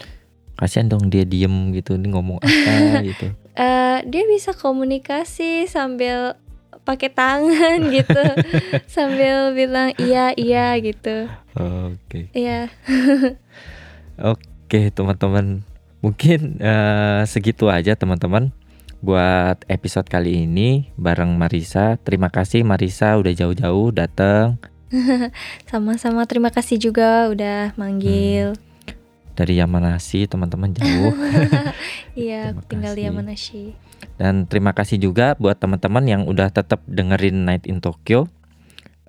[0.55, 2.73] Kasihan dong dia diem gitu, ini ngomong apa
[3.09, 3.33] gitu.
[3.55, 6.37] Eh, dia bisa komunikasi sambil
[6.85, 8.23] pakai tangan gitu,
[8.85, 11.27] sambil bilang iya iya gitu.
[11.57, 12.29] Oke.
[12.31, 12.69] Iya.
[14.15, 15.67] Oke teman-teman
[15.99, 18.55] Mungkin eh, segitu aja teman-teman
[19.01, 24.59] Buat episode kali ini bareng Marisa Terima kasih Marisa udah jauh-jauh datang
[25.71, 28.55] Sama-sama terima kasih juga udah manggil.
[29.35, 31.11] dari Yamanashi teman-teman jauh
[32.15, 33.03] Iya, tinggal di.
[33.03, 33.75] Yamanashi.
[34.15, 38.31] Dan terima kasih juga buat teman-teman yang udah tetap dengerin Night in Tokyo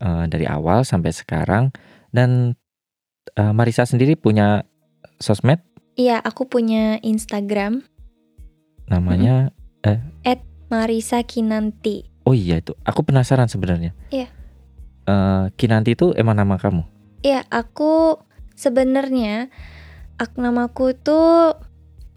[0.02, 1.70] eh, Dari awal sampai sekarang
[2.10, 2.58] Dan
[3.38, 4.66] eh, Marisa sendiri punya
[5.22, 5.62] sosmed
[5.94, 7.86] Iya, aku punya Instagram
[8.90, 9.54] namanya
[10.66, 12.10] Marisa Kinanti.
[12.26, 12.74] Oh iya itu.
[12.84, 13.94] Aku penasaran sebenarnya.
[14.10, 14.28] Iya.
[15.06, 16.82] Eh, Kinanti itu emang nama kamu?
[17.22, 18.18] Iya, aku
[18.54, 19.54] sebenarnya
[20.18, 21.20] ak namaku itu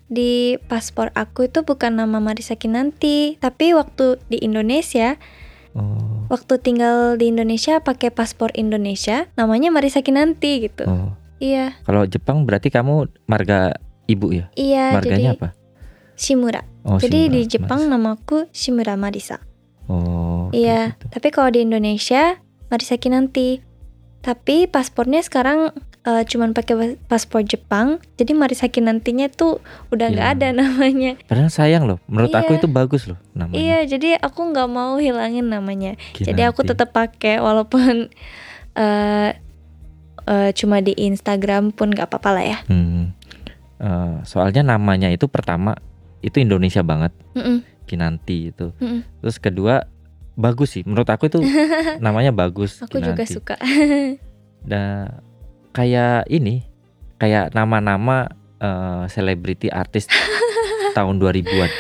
[0.09, 5.21] di paspor aku itu bukan nama Marisa Kinanti, tapi waktu di Indonesia,
[5.77, 6.25] Oh.
[6.33, 10.89] waktu tinggal di Indonesia pakai paspor Indonesia, namanya Marisa Kinanti gitu.
[10.89, 11.13] Oh.
[11.39, 13.79] Iya, Kalau Jepang berarti kamu marga
[14.09, 14.51] ibu ya?
[14.57, 15.49] iya Marganya jadi apa?
[16.19, 16.67] Shimura.
[16.83, 17.91] Oh, jadi Shimura, di Jepang Mas.
[17.93, 19.39] namaku Shimura Marisa.
[19.87, 20.49] Oh.
[20.51, 21.05] Iya, gitu.
[21.15, 23.61] tapi kalau di Indonesia Marisa Kinanti.
[24.19, 30.25] Tapi paspornya sekarang eh, cuman pakai pas- paspor Jepang, jadi Marisa Kinantinya tuh udah nggak
[30.27, 30.35] Iya.
[30.35, 31.21] ada namanya.
[31.23, 32.01] Padahal sayang loh.
[32.07, 32.59] Menurut aku Iya.
[32.59, 33.59] itu bagus loh namanya.
[33.59, 35.95] Iya, jadi aku nggak mau hilangin namanya.
[36.15, 36.71] Jadi aku Kinanti.
[36.75, 38.09] tetap pakai walaupun
[38.79, 39.31] eh
[40.25, 42.59] eh, cuma di Instagram pun nggak apa-apa lah ya.
[42.67, 43.13] Hmm.
[43.77, 45.79] Eh, soalnya namanya itu pertama
[46.19, 48.75] itu Indonesia banget, Mm-mm, Kinanti itu.
[48.75, 49.07] mm-mm.
[49.21, 49.87] Terus kedua
[50.39, 50.83] bagus sih.
[50.83, 51.43] Menurut aku itu
[52.05, 52.79] namanya bagus.
[52.79, 53.35] Aku juga Kinanti.
[53.35, 53.57] suka.
[54.61, 55.19] Dan
[55.71, 56.63] kayak ini,
[57.17, 60.07] kayak nama-nama eh, selebriti artis
[60.97, 61.71] tahun 2000-an.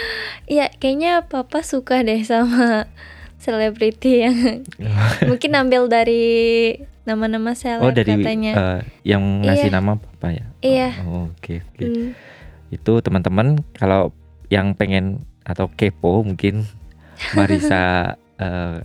[0.45, 2.89] Iya, kayaknya papa suka deh sama
[3.37, 4.67] selebriti yang
[5.29, 8.53] mungkin ambil dari nama-nama seleb Oh dari katanya.
[8.53, 9.75] eh, yang ngasih Iya.
[9.75, 10.45] nama apa ya?
[10.59, 10.89] Iya.
[11.05, 11.85] Oh, Oke oke.
[11.85, 12.11] Hmm,
[12.69, 14.13] Itu teman-teman kalau
[14.49, 16.69] yang pengen atau kepo mungkin
[17.33, 18.79] Marisa eh,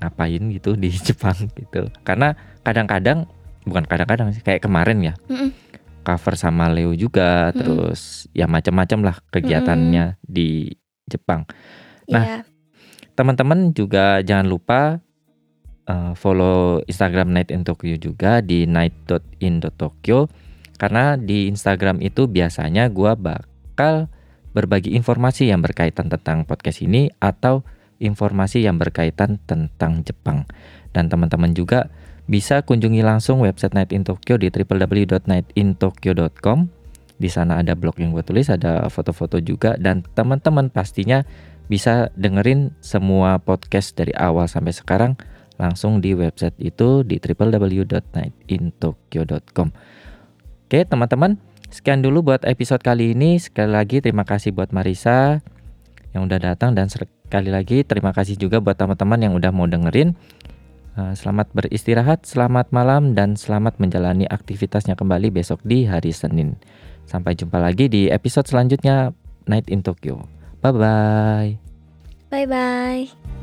[0.00, 1.86] ngapain gitu di Jepang gitu.
[2.02, 2.34] Karena
[2.66, 3.26] kadang-kadang
[3.62, 5.14] bukan kadang-kadang sih kayak kemarin ya.
[5.30, 5.50] Mm-mm.
[6.02, 7.58] Cover sama Leo juga Mm-mm.
[7.62, 10.74] terus ya macam-macam lah kegiatannya di
[11.06, 11.46] Jepang.
[12.10, 12.38] Nah, Iya.
[13.12, 14.80] Teman-teman juga jangan lupa
[15.84, 20.32] uh, follow Instagram Night in Tokyo juga di night.in.tokyo
[20.80, 24.08] karena di Instagram itu biasanya gua bakal
[24.56, 27.64] berbagi informasi yang berkaitan tentang podcast ini atau
[28.02, 30.50] informasi yang berkaitan tentang Jepang.
[30.90, 31.86] Dan teman-teman juga
[32.26, 36.68] bisa kunjungi langsung website Night in Tokyo di www.nightintokyo.com.
[37.22, 41.22] Di sana ada blog yang gue tulis, ada foto-foto juga dan teman-teman pastinya
[41.70, 45.14] bisa dengerin semua podcast dari awal sampai sekarang
[45.60, 49.70] langsung di website itu di www.nightintokyo.com.
[50.66, 51.36] Oke, teman-teman,
[51.70, 53.38] sekian dulu buat episode kali ini.
[53.38, 55.38] Sekali lagi terima kasih buat Marisa
[56.12, 60.12] yang udah datang dan sekali lagi terima kasih juga buat teman-teman yang udah mau dengerin.
[60.92, 66.60] Eh, Selamat beristirahat, selamat malam dan selamat menjalani aktivitasnya kembali besok di hari Senin.
[67.08, 69.16] Sampai jumpa lagi di episode selanjutnya
[69.48, 70.28] Night in Tokyo.
[70.60, 71.50] Bye bye.
[72.28, 73.41] Bye bye.